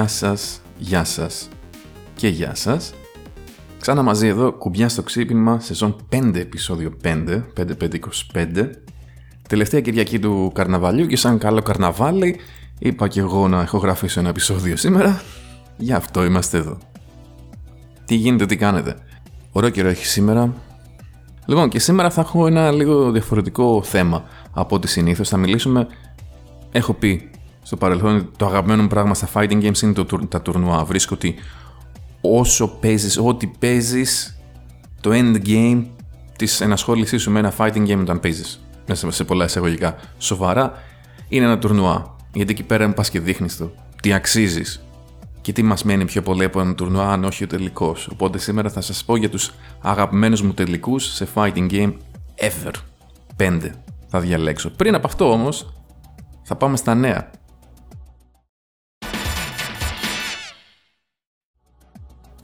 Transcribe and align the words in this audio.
Γεια 0.00 0.08
σας, 0.08 0.60
γεια 0.78 1.04
σας 1.04 1.48
και 2.14 2.28
γεια 2.28 2.54
σας. 2.54 2.92
Ξανά 3.80 4.02
μαζί 4.02 4.26
εδώ, 4.26 4.52
κουμπιά 4.52 4.88
στο 4.88 5.02
ξύπνημα, 5.02 5.60
σεζόν 5.60 5.96
5, 6.08 6.34
επεισόδιο 6.34 6.96
5, 7.02 7.44
5-5-25. 7.54 8.70
Τελευταία 9.48 9.80
Κυριακή 9.80 10.18
του 10.18 10.50
καρναβαλιού 10.54 11.06
και 11.06 11.16
σαν 11.16 11.38
καλό 11.38 11.62
καρναβάλι 11.62 12.36
είπα 12.78 13.08
και 13.08 13.20
εγώ 13.20 13.48
να 13.48 13.60
έχω 13.60 13.78
γραφήσει 13.78 14.18
ένα 14.18 14.28
επεισόδιο 14.28 14.76
σήμερα. 14.76 15.22
Γι' 15.76 15.92
αυτό 15.92 16.24
είμαστε 16.24 16.58
εδώ. 16.58 16.78
Τι 18.04 18.14
γίνεται, 18.14 18.46
τι 18.46 18.56
κάνετε; 18.56 18.96
Ωραίο 19.52 19.70
καιρό 19.70 19.88
έχει 19.88 20.06
σήμερα. 20.06 20.54
Λοιπόν, 21.46 21.68
και 21.68 21.78
σήμερα 21.78 22.10
θα 22.10 22.20
έχω 22.20 22.46
ένα 22.46 22.70
λίγο 22.70 23.10
διαφορετικό 23.10 23.82
θέμα 23.82 24.24
από 24.52 24.76
ό,τι 24.76 24.88
συνήθως. 24.88 25.28
Θα 25.28 25.36
μιλήσουμε. 25.36 25.86
Έχω 26.72 26.94
πει 26.94 27.30
στο 27.70 27.78
παρελθόν 27.78 28.30
το 28.36 28.46
αγαπημένο 28.46 28.82
μου 28.82 28.88
πράγμα 28.88 29.14
στα 29.14 29.28
fighting 29.34 29.62
games 29.62 29.82
είναι 29.82 29.92
το, 29.92 30.04
τα 30.28 30.42
τουρνουά. 30.42 30.84
Βρίσκω 30.84 31.14
ότι 31.14 31.34
όσο 32.20 32.68
παίζεις, 32.68 33.18
ό,τι 33.18 33.46
παίζεις, 33.46 34.40
το 35.00 35.10
end 35.12 35.46
game 35.46 35.84
της 36.36 36.60
ενασχόλησής 36.60 37.22
σου 37.22 37.30
με 37.30 37.38
ένα 37.38 37.52
fighting 37.58 37.86
game 37.86 37.98
όταν 38.00 38.20
παίζεις. 38.20 38.60
Μέσα 38.86 39.10
σε 39.10 39.24
πολλά 39.24 39.44
εισαγωγικά. 39.44 39.96
Σοβαρά 40.18 40.72
είναι 41.28 41.44
ένα 41.44 41.58
τουρνουά. 41.58 42.16
Γιατί 42.32 42.52
εκεί 42.52 42.62
πέρα 42.62 42.92
πας 42.92 43.10
και 43.10 43.20
δείχνεις 43.20 43.56
το 43.56 43.72
τι 44.02 44.12
αξίζεις 44.12 44.84
και 45.40 45.52
τι 45.52 45.62
μας 45.62 45.84
μένει 45.84 46.04
πιο 46.04 46.22
πολύ 46.22 46.44
από 46.44 46.60
ένα 46.60 46.74
τουρνουά, 46.74 47.12
αν 47.12 47.24
όχι 47.24 47.44
ο 47.44 47.46
τελικός. 47.46 48.08
Οπότε 48.12 48.38
σήμερα 48.38 48.70
θα 48.70 48.80
σας 48.80 49.04
πω 49.04 49.16
για 49.16 49.30
τους 49.30 49.54
αγαπημένους 49.80 50.42
μου 50.42 50.54
τελικούς 50.54 51.14
σε 51.14 51.28
fighting 51.34 51.70
game 51.70 51.92
ever. 52.36 52.72
Πέντε 53.36 53.74
θα 54.06 54.20
διαλέξω. 54.20 54.70
Πριν 54.70 54.94
από 54.94 55.06
αυτό 55.06 55.32
όμως, 55.32 55.72
θα 56.42 56.56
πάμε 56.56 56.76
στα 56.76 56.94
νέα. 56.94 57.30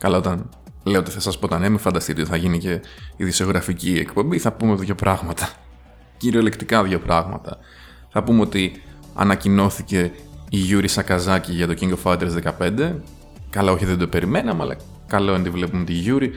Καλά, 0.07 0.19
όταν 0.19 0.49
λέω 0.83 1.01
ότι 1.01 1.11
θα 1.11 1.21
σας 1.21 1.39
πω 1.39 1.49
τα 1.49 1.59
νέα, 1.59 1.71
μην 1.71 1.79
φανταστείτε 1.79 2.21
ότι 2.21 2.31
θα 2.31 2.37
γίνει 2.37 2.59
και 2.59 2.81
η 3.17 3.25
ειδησεογραφική 3.25 3.91
εκπομπή. 3.99 4.39
Θα 4.39 4.53
πούμε 4.53 4.75
δύο 4.75 4.95
πράγματα. 4.95 5.49
Κυριολεκτικά 6.17 6.83
δύο 6.83 6.99
πράγματα. 6.99 7.59
Θα 8.09 8.23
πούμε 8.23 8.41
ότι 8.41 8.83
ανακοινώθηκε 9.15 10.13
η 10.51 10.57
Γιούρι 10.57 10.89
Σακαζάκη 10.89 11.53
για 11.53 11.67
το 11.67 11.75
King 11.81 11.93
of 11.93 12.13
Fighters 12.13 12.31
15. 12.59 12.93
Καλά, 13.51 13.73
όχι 13.73 13.85
δεν 13.85 13.99
το 13.99 14.07
περιμέναμε, 14.07 14.63
αλλά 14.63 14.77
καλό 15.07 15.31
είναι 15.31 15.41
ότι 15.41 15.51
βλέπουμε 15.51 15.85
τη 15.85 15.93
Γιούρι. 15.93 16.31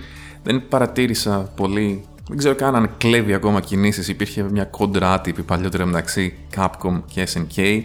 Δεν 0.44 0.68
παρατήρησα 0.68 1.52
πολύ. 1.56 2.06
Δεν 2.28 2.38
ξέρω 2.38 2.56
καν 2.56 2.76
αν 2.76 2.90
κλέβει 2.98 3.34
ακόμα 3.34 3.60
κινήσεις. 3.60 4.08
Υπήρχε 4.08 4.44
μια 4.44 4.66
κόντρα 4.66 5.14
άτυπη 5.14 5.42
παλιότερα 5.42 5.86
μεταξύ 5.86 6.38
Capcom 6.56 7.02
και 7.06 7.28
SNK. 7.34 7.82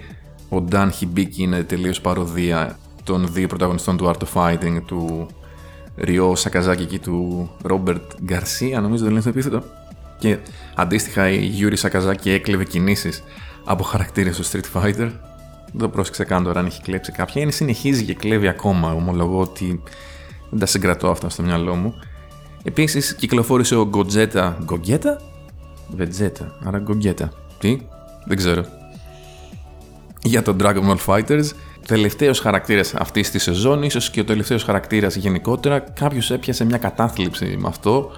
Ο 0.49 0.65
Dan 0.71 0.89
Hibiki 1.01 1.37
είναι 1.37 1.63
τελείως 1.63 2.01
παρωδία 2.01 2.79
των 3.05 3.29
δύο 3.33 3.47
πρωταγωνιστών 3.47 3.97
του 3.97 4.11
Art 4.11 4.25
of 4.25 4.43
Fighting, 4.43 4.83
του 4.87 5.29
Ριό 5.97 6.35
Σακαζάκη 6.35 6.85
και 6.85 6.99
του 6.99 7.51
Ρόμπερτ 7.63 8.03
Γκαρσία, 8.25 8.81
νομίζω 8.81 9.05
δεν 9.05 9.13
είναι 9.13 9.23
το 9.23 9.29
επίθετο. 9.29 9.63
Και 10.19 10.39
αντίστοιχα 10.75 11.29
η 11.29 11.45
Γιούρι 11.45 11.77
Σακαζάκη 11.77 12.31
έκλεβε 12.31 12.65
κινήσεις 12.65 13.23
από 13.65 13.83
χαρακτήρες 13.83 14.31
του 14.31 14.45
Street 14.45 14.81
Fighter. 14.81 15.11
Δεν 15.77 15.79
το 15.79 15.89
πρόσεξε 15.89 16.25
καν 16.25 16.45
τώρα 16.45 16.61
αν 16.61 16.67
έχει 16.67 16.83
κλέψει 16.83 17.13
κάποια. 17.13 17.43
Είναι 17.43 17.51
συνεχίζει 17.51 18.05
και 18.05 18.15
κλέβει 18.15 18.49
ακόμα. 18.49 18.93
Ομολογώ 18.93 19.41
ότι 19.41 19.83
δεν 20.51 20.59
τα 20.59 20.67
συγκρατώ 20.67 21.11
αυτά 21.11 21.29
στο 21.29 21.43
μυαλό 21.43 21.75
μου. 21.75 21.95
Επίσης 22.63 23.15
κυκλοφόρησε 23.15 23.77
ο 23.77 23.87
Γκοτζέτα. 23.87 24.59
Γκογκέτα; 24.65 25.21
Βετζέτα. 25.97 26.59
Άρα 26.65 26.79
Γκογκέτα. 26.79 27.33
Τι; 27.59 27.79
Δεν 28.27 28.37
ξέρω. 28.37 28.65
Για 30.23 30.43
τον 30.43 30.57
Dragon 30.61 30.83
Ball 30.89 30.99
Fighters. 31.07 31.49
Τελευταίος 31.87 32.41
χαρακτήρας 32.41 32.95
αυτής 32.95 33.31
της 33.31 33.43
σεζόν, 33.43 33.83
ίσως 33.83 34.11
και 34.11 34.21
ο 34.21 34.25
τελευταίος 34.25 34.63
χαρακτήρας 34.63 35.17
γενικότερα. 35.17 35.79
Κάποιος 35.81 36.31
έπιασε 36.31 36.65
μια 36.65 36.79
κατάθλιψη 36.79 37.57
με 37.59 37.69
αυτό. 37.69 38.11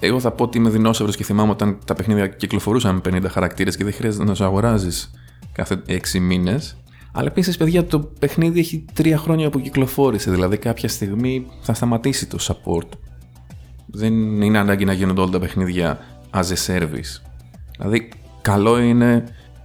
Εγώ 0.00 0.20
θα 0.20 0.30
πω 0.30 0.44
ότι 0.44 0.58
είμαι 0.58 0.70
δεινόσαυρος 0.70 1.16
και 1.16 1.24
θυμάμαι 1.24 1.50
όταν 1.50 1.78
τα 1.84 1.94
παιχνίδια 1.94 2.26
κυκλοφορούσαν 2.26 2.94
με 2.94 3.00
50 3.00 3.28
χαρακτήρες 3.30 3.76
και 3.76 3.84
δεν 3.84 3.92
χρειάζεται 3.92 4.24
να 4.24 4.34
του 4.34 4.44
αγοράζεις 4.44 5.10
κάθε 5.52 5.82
6 5.86 6.20
μήνες. 6.20 6.76
Αλλά 7.12 7.26
επίσης, 7.26 7.56
παιδιά, 7.56 7.84
το 7.84 7.98
παιχνίδι 7.98 8.60
έχει 8.60 8.84
3 8.96 9.16
χρόνια 9.16 9.50
που 9.50 9.60
κυκλοφόρησε. 9.60 10.30
Δηλαδή, 10.30 10.56
κάποια 10.56 10.88
στιγμή 10.88 11.46
θα 11.60 11.74
σταματήσει 11.74 12.26
το 12.26 12.38
support. 12.40 12.88
Δεν 13.86 14.42
είναι 14.42 14.58
ανάγκη 14.58 14.84
να 14.84 14.92
γίνονται 14.92 15.20
όλα 15.20 15.30
τα 15.30 15.38
παιχνίδια 15.38 15.98
as 16.30 16.44
a 16.44 16.66
service. 16.66 17.22
Δηλαδή, 17.76 18.08
καλό 18.42 18.78
είναι 18.78 19.24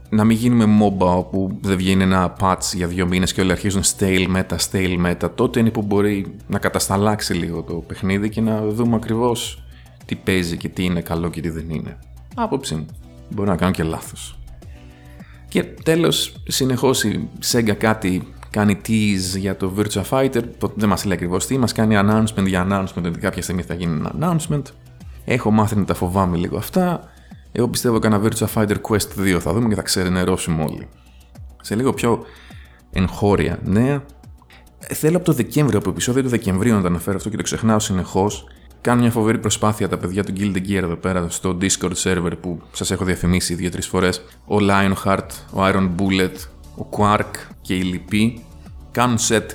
να 0.09 0.23
μην 0.23 0.37
γίνουμε 0.37 0.65
MOBA 0.81 1.17
όπου 1.17 1.57
δεν 1.61 1.77
βγαίνει 1.77 2.03
ένα 2.03 2.35
patch 2.39 2.73
για 2.73 2.87
δύο 2.87 3.07
μήνες 3.07 3.33
και 3.33 3.41
όλοι 3.41 3.51
αρχίζουν 3.51 3.83
stale 3.83 4.35
meta, 4.35 4.55
stale 4.71 5.05
meta. 5.05 5.29
Τότε 5.35 5.59
είναι 5.59 5.69
που 5.71 5.81
μπορεί 5.81 6.35
να 6.47 6.59
κατασταλάξει 6.59 7.33
λίγο 7.33 7.61
το 7.61 7.73
παιχνίδι 7.73 8.29
και 8.29 8.41
να 8.41 8.67
δούμε 8.67 8.95
ακριβώς 8.95 9.63
τι 10.05 10.15
παίζει 10.15 10.57
και 10.57 10.69
τι 10.69 10.83
είναι 10.83 11.01
καλό 11.01 11.29
και 11.29 11.41
τι 11.41 11.49
δεν 11.49 11.69
είναι. 11.69 11.97
Άποψη 12.35 12.75
μου. 12.75 12.85
Μπορεί 13.29 13.49
να 13.49 13.55
κάνω 13.55 13.71
και 13.71 13.83
λάθος. 13.83 14.39
Και 15.47 15.63
τέλος, 15.63 16.43
συνεχώς 16.47 17.03
η 17.03 17.29
Sega 17.51 17.73
κάτι 17.77 18.27
κάνει 18.49 18.81
tease 18.87 19.37
για 19.37 19.57
το 19.57 19.73
Virtua 19.77 20.03
Fighter, 20.09 20.41
δεν 20.75 20.89
μας 20.89 21.05
λέει 21.05 21.13
ακριβώς 21.13 21.45
τι, 21.45 21.57
μας 21.57 21.71
κάνει 21.71 21.95
announcement 21.97 22.45
για 22.45 22.67
announcement, 22.69 23.03
ότι 23.05 23.19
κάποια 23.19 23.41
στιγμή 23.41 23.61
θα 23.61 23.73
γίνει 23.73 23.93
ένα 23.93 24.13
announcement. 24.19 24.61
Έχω 25.25 25.51
μάθει 25.51 25.75
να 25.75 25.85
τα 25.85 25.93
φοβάμαι 25.93 26.37
λίγο 26.37 26.57
αυτά. 26.57 27.11
Εγώ 27.51 27.67
πιστεύω 27.67 27.99
κανένα 27.99 28.29
Virtua 28.29 28.47
Fighter 28.53 28.75
Quest 28.89 29.35
2 29.35 29.37
θα 29.39 29.53
δούμε 29.53 29.67
και 29.67 29.75
θα 29.75 29.81
ξερενερώσουμε 29.81 30.63
όλοι. 30.63 30.87
Σε 31.61 31.75
λίγο 31.75 31.93
πιο 31.93 32.25
εγχώρια 32.91 33.59
νέα. 33.63 34.03
Θέλω 34.79 35.15
από 35.15 35.25
το 35.25 35.33
Δεκέμβριο, 35.33 35.79
από 35.79 35.89
επεισόδιο 35.89 36.23
του 36.23 36.29
Δεκεμβρίου 36.29 36.73
να 36.73 36.81
το 36.81 36.87
αναφέρω 36.87 37.17
αυτό 37.17 37.29
και 37.29 37.37
το 37.37 37.43
ξεχνάω 37.43 37.79
συνεχώς. 37.79 38.47
Κάνω 38.81 39.01
μια 39.01 39.11
φοβερή 39.11 39.37
προσπάθεια 39.37 39.89
τα 39.89 39.97
παιδιά 39.97 40.23
του 40.23 40.33
Guild 40.37 40.55
Gear 40.55 40.83
εδώ 40.83 40.95
πέρα 40.95 41.29
στο 41.29 41.57
Discord 41.61 41.93
server 42.03 42.31
που 42.41 42.61
σας 42.71 42.91
έχω 42.91 43.05
διαφημίσει 43.05 43.53
δύο-τρεις 43.53 43.87
φορές. 43.87 44.21
Ο 44.45 44.55
Lionheart, 44.59 45.27
ο 45.53 45.59
Iron 45.59 45.89
Bullet, 45.97 46.35
ο 46.77 46.85
Quark 46.97 47.31
και 47.61 47.75
η 47.75 47.81
Λυπή 47.81 48.43
κάνουν 48.91 49.17
set 49.27 49.45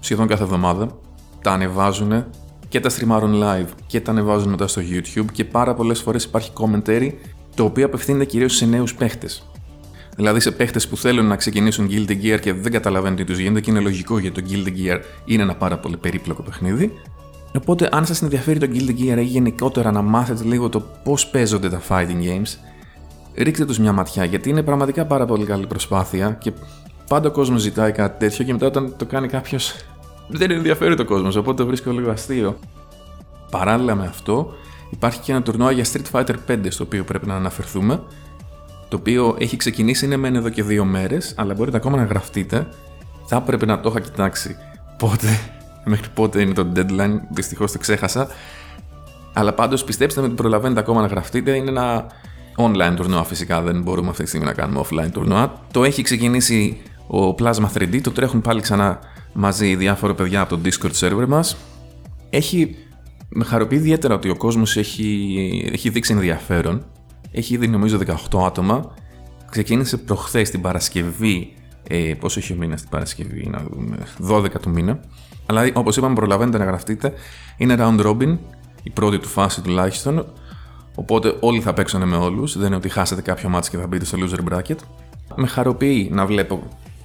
σχεδόν 0.00 0.26
κάθε 0.26 0.42
εβδομάδα. 0.42 0.98
Τα 1.42 1.52
ανεβάζουν 1.52 2.24
και 2.72 2.80
τα 2.80 2.90
streamάρουν 2.90 3.42
live 3.42 3.68
και 3.86 4.00
τα 4.00 4.10
ανεβάζουν 4.10 4.50
μετά 4.50 4.66
στο 4.66 4.82
YouTube 4.90 5.24
και 5.32 5.44
πάρα 5.44 5.74
πολλές 5.74 6.00
φορές 6.00 6.24
υπάρχει 6.24 6.50
commentary 6.54 7.12
το 7.54 7.64
οποίο 7.64 7.84
απευθύνεται 7.86 8.24
κυρίως 8.24 8.54
σε 8.56 8.66
νέους 8.66 8.94
παίχτες. 8.94 9.50
Δηλαδή 10.16 10.40
σε 10.40 10.50
παίχτες 10.50 10.88
που 10.88 10.96
θέλουν 10.96 11.26
να 11.26 11.36
ξεκινήσουν 11.36 11.88
Guild 11.90 12.10
Gear 12.10 12.38
και 12.40 12.52
δεν 12.52 12.72
καταλαβαίνουν 12.72 13.16
τι 13.16 13.24
τους 13.24 13.38
γίνεται 13.38 13.60
και 13.60 13.70
είναι 13.70 13.80
λογικό 13.80 14.18
γιατί 14.18 14.42
το 14.42 14.48
Guild 14.50 14.66
Gear 14.68 15.00
είναι 15.24 15.42
ένα 15.42 15.54
πάρα 15.54 15.78
πολύ 15.78 15.96
περίπλοκο 15.96 16.42
παιχνίδι. 16.42 16.92
Οπότε, 17.56 17.88
αν 17.92 18.06
σας 18.06 18.22
ενδιαφέρει 18.22 18.58
το 18.58 18.68
Guild 18.72 18.90
Gear 18.90 19.18
ή 19.18 19.24
γενικότερα 19.24 19.90
να 19.90 20.02
μάθετε 20.02 20.44
λίγο 20.44 20.68
το 20.68 20.80
πώς 21.04 21.26
παίζονται 21.26 21.68
τα 21.68 21.80
fighting 21.88 22.22
games, 22.22 22.56
ρίξτε 23.34 23.64
τους 23.64 23.78
μια 23.78 23.92
ματιά 23.92 24.24
γιατί 24.24 24.48
είναι 24.48 24.62
πραγματικά 24.62 25.06
πάρα 25.06 25.26
πολύ 25.26 25.44
καλή 25.44 25.66
προσπάθεια 25.66 26.30
και 26.30 26.52
πάντα 27.08 27.28
ο 27.28 27.32
κόσμος 27.32 27.60
ζητάει 27.60 27.92
κάτι 27.92 28.18
τέτοιο 28.18 28.44
και 28.44 28.52
μετά 28.52 28.66
όταν 28.66 28.94
το 28.96 29.06
κάνει 29.06 29.28
κάποιος 29.28 29.74
δεν 30.38 30.50
ενδιαφέρει 30.50 30.94
το 30.94 31.04
κόσμος, 31.04 31.36
οπότε 31.36 31.62
το 31.62 31.66
βρίσκω 31.66 31.90
λίγο 31.90 32.10
αστείο. 32.10 32.58
Παράλληλα 33.50 33.94
με 33.94 34.06
αυτό, 34.06 34.52
υπάρχει 34.90 35.20
και 35.20 35.32
ένα 35.32 35.42
τουρνουά 35.42 35.70
για 35.70 35.84
Street 35.84 36.10
Fighter 36.12 36.34
5 36.48 36.58
στο 36.68 36.84
οποίο 36.84 37.04
πρέπει 37.04 37.26
να 37.26 37.34
αναφερθούμε. 37.34 38.02
Το 38.88 38.96
οποίο 38.96 39.36
έχει 39.38 39.56
ξεκινήσει, 39.56 40.04
είναι 40.04 40.16
μεν 40.16 40.34
εδώ 40.34 40.48
και 40.48 40.62
δύο 40.62 40.84
μέρες, 40.84 41.34
αλλά 41.36 41.54
μπορείτε 41.54 41.76
ακόμα 41.76 41.96
να 41.96 42.04
γραφτείτε. 42.04 42.68
Θα 43.26 43.36
έπρεπε 43.36 43.66
να 43.66 43.80
το 43.80 43.88
είχα 43.88 44.00
κοιτάξει 44.00 44.56
πότε, 44.98 45.28
μέχρι 45.84 46.08
πότε 46.14 46.40
είναι 46.40 46.52
το 46.52 46.66
deadline, 46.76 47.18
δυστυχώς 47.30 47.72
το 47.72 47.78
ξέχασα. 47.78 48.28
Αλλά 49.32 49.52
πάντως 49.52 49.84
πιστέψτε 49.84 50.20
με 50.20 50.26
ότι 50.26 50.34
προλαβαίνετε 50.34 50.80
ακόμα 50.80 51.00
να 51.00 51.06
γραφτείτε. 51.06 51.56
Είναι 51.56 51.70
ένα 51.70 52.06
online 52.56 52.94
τουρνουά 52.96 53.24
φυσικά, 53.24 53.60
δεν 53.62 53.82
μπορούμε 53.82 54.08
αυτή 54.08 54.22
τη 54.22 54.28
στιγμή 54.28 54.46
να 54.46 54.52
κάνουμε 54.52 54.84
offline 54.84 55.10
τουρνουά. 55.12 55.52
Το 55.72 55.84
έχει 55.84 56.02
ξεκινήσει 56.02 56.82
ο 57.06 57.34
Plasma 57.38 57.78
3D, 57.78 58.00
το 58.02 58.10
τρέχουν 58.10 58.40
πάλι 58.40 58.60
ξανά 58.60 58.98
μαζί 59.32 59.74
διάφορα 59.74 60.14
παιδιά 60.14 60.40
από 60.40 60.56
το 60.56 60.60
Discord 60.64 60.92
server 61.00 61.26
μας. 61.28 61.56
Έχει, 62.30 62.76
με 63.28 63.44
χαροποιεί 63.44 63.78
ιδιαίτερα 63.80 64.14
ότι 64.14 64.28
ο 64.28 64.36
κόσμος 64.36 64.76
έχει, 64.76 65.70
έχει 65.72 65.88
δείξει 65.88 66.12
ενδιαφέρον. 66.12 66.84
Έχει 67.30 67.54
ήδη 67.54 67.68
νομίζω 67.68 67.98
18 68.30 68.44
άτομα. 68.46 68.94
Ξεκίνησε 69.50 69.96
προχθές 69.96 70.50
την 70.50 70.60
Παρασκευή, 70.60 71.52
ε, 71.88 72.14
πόσο 72.20 72.38
έχει 72.38 72.52
ο 72.52 72.56
μήνας 72.56 72.80
την 72.80 72.90
Παρασκευή, 72.90 73.48
να 73.48 73.64
δούμε, 73.70 73.98
12 74.18 74.60
του 74.60 74.70
μήνα. 74.70 75.00
Αλλά 75.46 75.70
όπως 75.74 75.96
είπαμε 75.96 76.14
προλαβαίνετε 76.14 76.58
να 76.58 76.64
γραφτείτε. 76.64 77.12
Είναι 77.56 77.76
round 77.78 78.06
robin, 78.06 78.38
η 78.82 78.90
πρώτη 78.90 79.18
του 79.18 79.28
φάση 79.28 79.60
τουλάχιστον. 79.60 80.26
Οπότε 80.94 81.36
όλοι 81.40 81.60
θα 81.60 81.74
παίξουν 81.74 82.08
με 82.08 82.16
όλους. 82.16 82.58
Δεν 82.58 82.66
είναι 82.66 82.76
ότι 82.76 82.88
χάσετε 82.88 83.22
κάποιο 83.22 83.48
μάτσο 83.48 83.70
και 83.70 83.76
θα 83.76 83.86
μπείτε 83.86 84.04
στο 84.04 84.18
loser 84.20 84.52
bracket. 84.52 84.76
Με 85.36 85.46
χαροποιεί 85.46 86.10
να 86.12 86.26
βλέπω 86.26 86.62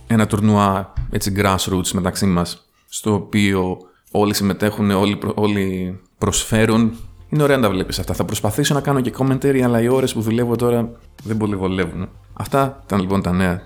ένα 0.08 0.28
τουρνουά 0.28 0.94
έτσι 1.10 1.34
grassroots 1.38 1.92
μεταξύ 1.94 2.26
μας 2.26 2.70
στο 2.86 3.14
οποίο 3.14 3.78
όλοι 4.12 4.34
συμμετέχουν, 4.34 4.92
όλοι, 4.92 5.20
όλοι 5.36 6.00
προσφέρουν. 6.18 6.98
Είναι 7.30 7.44
ωραία 7.44 7.56
να 7.56 7.62
τα 7.62 7.70
βλέπεις 7.70 8.00
αυτά. 8.00 8.14
Θα 8.14 8.26
προσπαθήσω 8.26 8.74
να 8.74 8.82
κάνω 8.82 9.02
και 9.02 9.14
commentary, 9.18 9.60
αλλά 9.60 9.82
οι 9.82 9.88
ώρες 9.88 10.14
που 10.14 10.22
δουλεύω 10.22 10.56
τώρα 10.56 10.92
δεν 11.24 11.38
πολύ 11.38 11.56
βολεύουν. 11.56 12.10
Αυτά 12.34 12.82
ήταν 12.84 13.00
λοιπόν 13.00 13.22
τα 13.22 13.32
νέα 13.32 13.62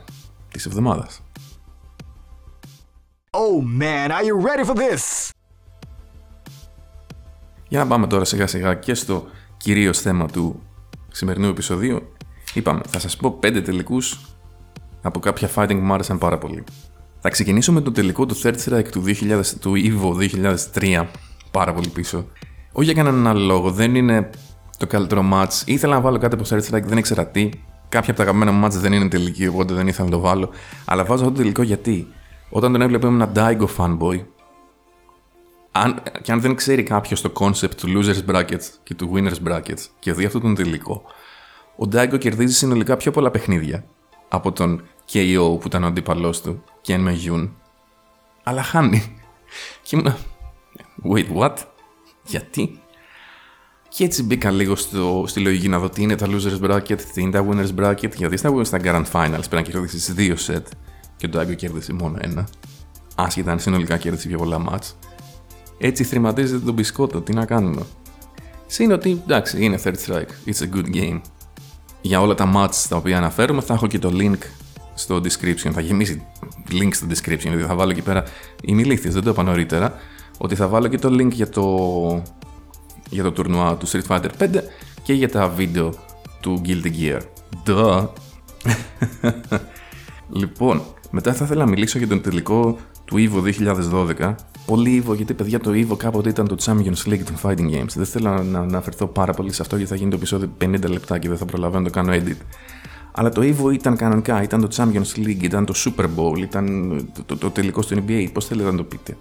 της 0.51 0.65
εβδομάδας. 0.65 1.21
Oh 3.31 3.81
man, 3.81 4.09
are 4.09 4.25
you 4.25 4.35
ready 4.45 4.65
for 4.69 4.75
this? 4.75 5.29
Για 7.67 7.79
να 7.79 7.87
πάμε 7.87 8.07
τώρα 8.07 8.25
σιγά 8.25 8.47
σιγά 8.47 8.73
και 8.73 8.93
στο 8.93 9.25
κυρίως 9.57 9.99
θέμα 9.99 10.25
του 10.25 10.61
σημερινού 11.11 11.47
επεισοδίου. 11.47 12.13
Είπαμε, 12.53 12.81
θα 12.87 12.99
σας 12.99 13.17
πω 13.17 13.31
πέντε 13.31 13.61
τελικούς 13.61 14.19
από 15.01 15.19
κάποια 15.19 15.49
fighting 15.55 15.75
που 15.75 15.85
μου 15.85 15.93
άρεσαν 15.93 16.17
πάρα 16.17 16.37
πολύ. 16.37 16.63
Θα 17.19 17.29
ξεκινήσω 17.29 17.71
με 17.71 17.81
το 17.81 17.91
τελικό 17.91 18.25
του 18.25 18.41
Third 18.41 18.55
Strike 18.65 18.87
του, 18.91 19.03
2000, 19.05 19.41
του 19.59 19.73
EVO 19.75 20.29
2003, 20.73 21.05
πάρα 21.51 21.73
πολύ 21.73 21.87
πίσω. 21.87 22.25
Όχι 22.71 22.85
για 22.85 23.03
κανέναν 23.03 23.27
άλλο 23.27 23.45
λόγο, 23.45 23.71
δεν 23.71 23.95
είναι 23.95 24.29
το 24.77 24.87
καλύτερο 24.87 25.25
match. 25.33 25.61
Ήθελα 25.65 25.93
να 25.93 26.01
βάλω 26.01 26.17
κάτι 26.17 26.35
από 26.35 26.43
Third 26.49 26.61
Strike, 26.69 26.83
δεν 26.83 26.97
ήξερα 26.97 27.27
τι. 27.27 27.49
Κάποια 27.89 28.13
από 28.13 28.17
τα 28.17 28.23
αγαπημένα 28.23 28.51
μου 28.51 28.65
match 28.65 28.71
δεν 28.71 28.93
είναι 28.93 29.07
τελική, 29.07 29.47
οπότε 29.47 29.73
δεν 29.73 29.87
ήθελα 29.87 30.09
να 30.09 30.15
το 30.15 30.19
βάλω. 30.19 30.49
Αλλά 30.85 31.03
βάζω 31.03 31.23
αυτό 31.23 31.35
το 31.35 31.41
τελικό 31.41 31.61
γιατί 31.61 32.07
όταν 32.49 32.71
τον 32.71 32.81
έβλεπα 32.81 33.07
ήμουν 33.07 33.21
ένα 33.21 33.31
Daigo 33.35 33.67
fanboy. 33.77 34.25
Αν, 35.71 36.03
και 36.21 36.31
αν 36.31 36.41
δεν 36.41 36.55
ξέρει 36.55 36.83
κάποιος 36.83 37.21
το 37.21 37.31
concept 37.39 37.75
του 37.77 37.87
losers 37.87 38.35
brackets 38.35 38.65
και 38.83 38.95
του 38.95 39.11
winners 39.13 39.49
brackets 39.49 39.85
και 39.99 40.13
δει 40.13 40.25
αυτό 40.25 40.39
τον 40.39 40.55
τελικό, 40.55 41.01
ο 41.75 41.87
Daigo 41.91 42.17
κερδίζει 42.19 42.53
συνολικά 42.53 42.97
πιο 42.97 43.11
πολλά 43.11 43.31
παιχνίδια 43.31 43.83
από 44.27 44.51
τον 44.51 44.83
KO 45.13 45.57
που 45.59 45.63
ήταν 45.65 45.83
ο 45.83 45.87
αντίπαλός 45.87 46.41
του, 46.41 46.63
Ken 46.87 47.07
Jun, 47.27 47.49
αλλά 48.43 48.63
χάνει. 48.63 49.15
Και 49.81 49.95
ήμουν. 49.95 50.15
Wait, 51.13 51.37
what? 51.37 51.55
Γιατί; 52.23 52.79
Και 53.89 54.03
έτσι 54.03 54.23
μπήκα 54.23 54.51
λίγο 54.51 54.75
στο, 54.75 55.23
στη 55.27 55.39
λογική 55.39 55.67
να 55.67 55.79
δω 55.79 55.89
τι 55.89 56.01
είναι 56.01 56.15
τα 56.15 56.27
losers 56.27 56.61
bracket, 56.61 57.01
τι 57.13 57.21
είναι 57.21 57.31
τα 57.31 57.47
winners 57.49 57.75
bracket, 57.79 58.15
γιατί 58.15 58.37
στα, 58.37 58.63
στα 58.63 58.79
grand 58.83 59.05
finals 59.11 59.49
πρέπει 59.49 59.55
να 59.55 59.61
κερδίσει 59.61 60.11
δύο 60.11 60.35
set 60.47 60.63
και 61.17 61.27
το 61.27 61.39
Άγκο 61.39 61.53
κέρδισε 61.53 61.93
μόνο 61.93 62.17
ένα. 62.21 62.47
Άσχετα 63.15 63.51
αν 63.51 63.59
συνολικά 63.59 63.97
κέρδισε 63.97 64.27
πιο 64.27 64.37
πολλά 64.37 64.59
μάτς. 64.59 64.97
Έτσι 65.77 66.03
θρηματίζεται 66.03 66.65
τον 66.65 66.73
μπισκότο, 66.73 67.21
τι 67.21 67.33
να 67.33 67.45
κάνουμε. 67.45 67.81
Συν 68.67 68.91
ότι 68.91 69.21
εντάξει, 69.23 69.63
είναι 69.63 69.79
third 69.83 69.95
strike, 70.05 70.49
it's 70.49 70.61
a 70.61 70.75
good 70.75 70.95
game. 70.95 71.21
Για 72.01 72.21
όλα 72.21 72.35
τα 72.35 72.51
mats 72.55 72.85
τα 72.89 72.95
οποία 72.95 73.17
αναφέρουμε 73.17 73.61
θα 73.61 73.73
έχω 73.73 73.87
και 73.87 73.99
το 73.99 74.09
link 74.13 74.37
στο 75.01 75.21
description. 75.23 75.71
Θα 75.73 75.81
γεμίσει 75.81 76.25
link 76.69 76.89
στο 76.91 77.07
description, 77.09 77.39
γιατί 77.39 77.63
θα 77.63 77.75
βάλω 77.75 77.91
εκεί 77.91 78.01
πέρα. 78.01 78.23
Είμαι 78.63 78.81
ηλίθιος, 78.81 79.13
δεν 79.13 79.23
το 79.23 79.29
είπα 79.29 79.43
νωρίτερα. 79.43 79.93
Ότι 80.37 80.55
θα 80.55 80.67
βάλω 80.67 80.87
και 80.87 80.97
το 80.97 81.09
link 81.09 81.31
για 81.31 81.49
το, 81.49 82.23
για 83.09 83.23
το 83.23 83.31
τουρνουά 83.31 83.75
του 83.75 83.87
Street 83.87 84.07
Fighter 84.07 84.29
5 84.39 84.47
και 85.03 85.13
για 85.13 85.29
τα 85.29 85.49
βίντεο 85.49 85.93
του 86.39 86.61
Guilty 86.65 86.91
Gear. 86.99 87.19
Duh. 87.65 88.07
λοιπόν, 90.41 90.81
μετά 91.11 91.33
θα 91.33 91.45
ήθελα 91.45 91.63
να 91.63 91.69
μιλήσω 91.69 91.97
για 91.97 92.07
τον 92.07 92.21
τελικό 92.21 92.77
του 93.05 93.15
EVO 93.17 93.63
2012. 94.19 94.35
Πολύ 94.65 95.03
EVO, 95.05 95.15
γιατί 95.15 95.33
παιδιά 95.33 95.59
το 95.59 95.71
EVO 95.71 95.97
κάποτε 95.97 96.29
ήταν 96.29 96.47
το 96.47 96.55
Champions 96.65 97.09
League 97.09 97.21
των 97.25 97.35
Fighting 97.43 97.75
Games. 97.75 97.93
Δεν 97.95 98.05
θέλω 98.05 98.43
να 98.43 98.59
αναφερθώ 98.59 99.07
πάρα 99.07 99.33
πολύ 99.33 99.53
σε 99.53 99.61
αυτό 99.61 99.75
γιατί 99.75 99.91
θα 99.91 99.97
γίνει 99.97 100.09
το 100.09 100.15
επεισόδιο 100.15 100.51
50 100.61 100.89
λεπτά 100.89 101.19
και 101.19 101.27
δεν 101.27 101.37
θα 101.37 101.45
προλαβαίνω 101.45 101.83
να 101.83 101.89
το 101.89 101.93
κάνω 101.93 102.13
edit. 102.13 102.37
Αλλά 103.11 103.29
το 103.29 103.41
EVO 103.41 103.73
ήταν 103.73 103.95
κανονικά, 103.95 104.43
ήταν 104.43 104.61
το 104.61 104.67
Champions 104.75 105.17
League, 105.17 105.41
ήταν 105.43 105.65
το 105.65 105.73
Super 105.75 106.05
Bowl, 106.05 106.37
ήταν 106.37 106.95
το, 107.13 107.23
το, 107.23 107.37
το 107.37 107.49
τελικό 107.49 107.81
στο 107.81 107.97
NBA. 108.07 108.27
Πώς 108.33 108.45
θέλετε 108.45 108.71
να 108.71 108.77
το 108.77 108.83
πείτε. 108.83 109.17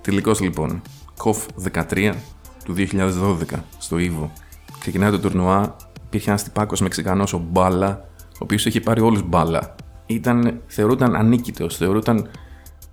Τελικός 0.00 0.40
λοιπόν. 0.40 0.82
KOF 1.24 1.70
13 1.90 2.12
του 2.64 2.74
2012 2.76 2.88
στο 3.78 3.96
EVO. 4.00 4.28
Ξεκινάει 4.78 5.10
το 5.10 5.18
τουρνουά. 5.18 5.76
Υπήρχε 6.06 6.28
ένας 6.28 6.42
τυπάκος 6.42 6.80
Μεξικανός, 6.80 7.32
ο 7.32 7.38
Μπάλα, 7.50 8.04
ο 8.32 8.38
οποίος 8.38 8.66
είχε 8.66 8.80
πάρει 8.80 9.00
όλους 9.00 9.22
μπάλα 9.22 9.74
ήταν, 10.14 10.60
θεωρούταν 10.66 11.16
ανίκητος. 11.16 11.76
Θεωρούταν 11.76 12.28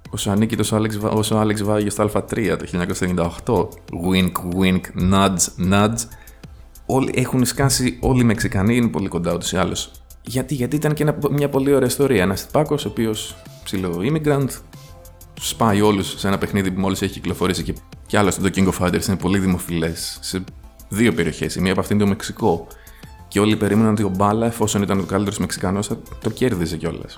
όσο 0.10 0.32
ανίκητος 0.32 0.72
όσο 1.02 1.36
ο 1.36 1.40
Άλεξ 1.40 1.64
Βάγιος 1.64 1.94
στο 1.94 2.10
Α3 2.14 2.58
το 2.58 2.66
1998. 3.46 3.68
Wink, 4.10 4.32
wink, 4.60 4.82
nudge, 5.12 5.72
nudge. 5.72 6.00
Όλοι 6.92 7.12
έχουν 7.16 7.46
σκάσει, 7.46 7.98
όλοι 8.00 8.22
οι 8.22 8.24
Μεξικανοί 8.24 8.76
είναι 8.76 8.88
πολύ 8.88 9.08
κοντά 9.08 9.34
ούτως 9.34 9.52
ή 9.52 9.58
άλλως. 9.58 9.92
Γιατί, 10.22 10.56
γιατί 10.56 10.76
ήταν 10.76 10.94
και 10.94 11.14
μια 11.32 11.50
πολύ 11.50 11.74
ωραία 11.74 11.88
ιστορία. 11.88 12.22
Ένας 12.22 12.46
τυπάκο, 12.46 12.76
ο 12.80 12.88
οποίος 12.88 13.36
ψηλό 13.64 14.02
immigrant, 14.02 14.48
σπάει 15.42 15.82
όλους 15.82 16.20
σε 16.20 16.28
ένα 16.28 16.38
παιχνίδι 16.38 16.72
που 16.72 16.80
μόλις 16.80 17.02
έχει 17.02 17.14
κυκλοφορήσει 17.14 17.64
και, 17.64 17.74
και 18.06 18.18
άλλωστε 18.18 18.50
το 18.50 18.50
King 18.56 18.74
of 18.74 18.86
Fighters 18.86 19.08
είναι 19.08 19.18
πολύ 19.18 19.40
δημοφιλές 19.40 20.18
σε 20.22 20.44
δύο 20.90 21.14
περιοχές. 21.14 21.56
Η 21.56 21.62
μία 21.62 21.72
από 21.72 21.80
αυτήν 21.80 21.96
είναι 21.96 22.06
το 22.06 22.10
Μεξικό 22.10 22.68
και 23.28 23.40
όλοι 23.40 23.56
περίμεναν 23.56 23.92
ότι 23.92 24.04
ο 24.04 24.12
Μπάλα, 24.16 24.46
εφόσον 24.46 24.82
ήταν 24.82 25.00
ο 25.00 25.04
καλύτερος 25.04 25.40
Μεξικανός, 25.40 25.88
θα 25.88 25.98
το 26.22 26.30
κέρδιζε 26.30 26.78
κιόλας. 26.78 27.18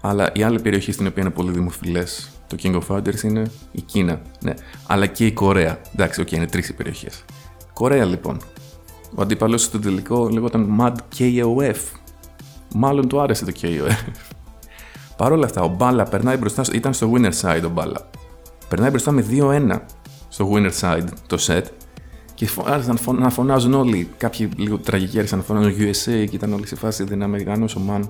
Αλλά 0.00 0.32
η 0.34 0.42
άλλη 0.42 0.60
περιοχή 0.60 0.92
στην 0.92 1.06
οποία 1.06 1.22
είναι 1.22 1.32
πολύ 1.32 1.50
δημοφιλές 1.50 2.30
το 2.46 2.56
King 2.62 2.80
of 2.80 2.96
Fighters 2.96 3.22
είναι 3.22 3.50
η 3.72 3.80
Κίνα. 3.80 4.20
Ναι. 4.40 4.54
Αλλά 4.86 5.06
και 5.06 5.26
η 5.26 5.32
Κορέα. 5.32 5.80
Εντάξει, 5.94 6.20
οκ, 6.20 6.28
okay, 6.28 6.32
είναι 6.32 6.46
τρεις 6.46 6.68
οι 6.68 6.74
περιοχές. 6.74 7.24
Κορέα 7.72 8.04
λοιπόν. 8.04 8.40
Ο 9.14 9.22
αντίπαλος 9.22 9.58
στο 9.58 9.78
τελικό 9.78 10.28
λέγονταν 10.28 10.76
Mad 10.80 10.94
KOF. 11.18 11.76
Μάλλον 12.74 13.08
του 13.08 13.20
άρεσε 13.20 13.44
το 13.44 13.52
KOF. 13.62 14.12
Παρ' 15.16 15.32
όλα 15.32 15.44
αυτά, 15.44 15.62
ο 15.62 15.68
Μπάλα 15.68 16.04
περνάει 16.04 16.36
μπροστά. 16.36 16.64
Ήταν 16.72 16.92
στο 16.92 17.12
winner 17.14 17.32
side 17.40 17.62
ο 17.64 17.68
Μπάλα. 17.68 18.10
Περνάει 18.68 18.90
μπροστά 18.90 19.10
με 19.10 19.26
2-1 19.30 19.78
στο 20.28 20.50
winner 20.52 20.72
side 20.80 21.06
το 21.26 21.36
set 21.46 21.62
και 22.34 22.48
άρχισαν 22.64 22.98
να 23.18 23.30
φωνάζουν 23.30 23.74
όλοι. 23.74 24.08
Κάποιοι 24.18 24.50
λίγο 24.56 24.78
τραγικοί 24.78 25.16
άρχισαν 25.16 25.38
να 25.38 25.44
φωνάζουν 25.44 25.72
USA 25.72 26.04
και 26.04 26.36
ήταν 26.36 26.52
όλοι 26.52 26.66
σε 26.66 26.76
φάση 26.76 27.04
δεν 27.04 27.14
είναι 27.14 27.24
Αμερικανός, 27.24 27.76
ο 27.76 27.80
man, 27.88 28.00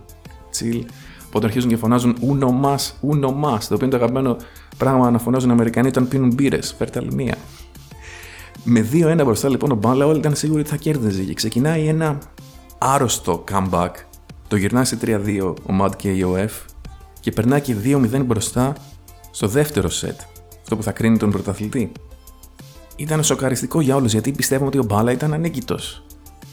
chill. 0.58 0.84
Οπότε 1.26 1.46
αρχίζουν 1.46 1.68
και 1.68 1.76
φωνάζουν 1.76 2.16
Uno 2.20 2.46
mas, 2.64 3.10
Uno 3.10 3.28
mas. 3.28 3.58
Το 3.68 3.74
οποίο 3.74 3.78
είναι 3.80 3.88
το 3.88 3.96
αγαπημένο 3.96 4.36
πράγμα 4.76 5.10
να 5.10 5.18
φωνάζουν 5.18 5.48
οι 5.48 5.52
Αμερικανοί 5.52 5.88
όταν 5.88 6.08
πίνουν 6.08 6.32
μπύρες. 6.34 6.74
Φέρτε 6.78 6.98
άλλη 6.98 7.14
μία. 7.14 7.36
Με 8.64 8.88
2-1 8.92 9.20
μπροστά 9.24 9.48
λοιπόν 9.48 9.70
ο 9.70 9.74
Μπάλα 9.74 10.06
όλοι 10.06 10.18
ήταν 10.18 10.34
σίγουροι 10.34 10.60
ότι 10.60 10.70
θα 10.70 10.76
κέρδιζε 10.76 11.22
και 11.22 11.34
ξεκινάει 11.34 11.86
ένα 11.86 12.18
άρρωστο 12.78 13.44
comeback. 13.52 13.90
Το 14.48 14.56
γυρνάει 14.56 14.84
σε 14.84 14.98
3-2 15.04 15.54
ο 15.62 15.74
Mad 15.80 15.90
KOF 16.02 16.50
και 17.20 17.30
περνάει 17.30 17.60
και 17.60 17.76
2-0 17.84 18.22
μπροστά 18.24 18.76
στο 19.30 19.46
δεύτερο 19.46 19.88
set. 19.88 20.16
Αυτό 20.62 20.76
που 20.76 20.82
θα 20.82 20.92
κρίνει 20.92 21.16
τον 21.16 21.30
πρωταθλητή 21.30 21.92
ήταν 22.96 23.24
σοκαριστικό 23.24 23.80
για 23.80 23.96
όλους 23.96 24.12
γιατί 24.12 24.32
πιστεύουμε 24.32 24.68
ότι 24.68 24.78
ο 24.78 24.84
Μπάλα 24.84 25.12
ήταν 25.12 25.32
ανίκητος. 25.32 26.04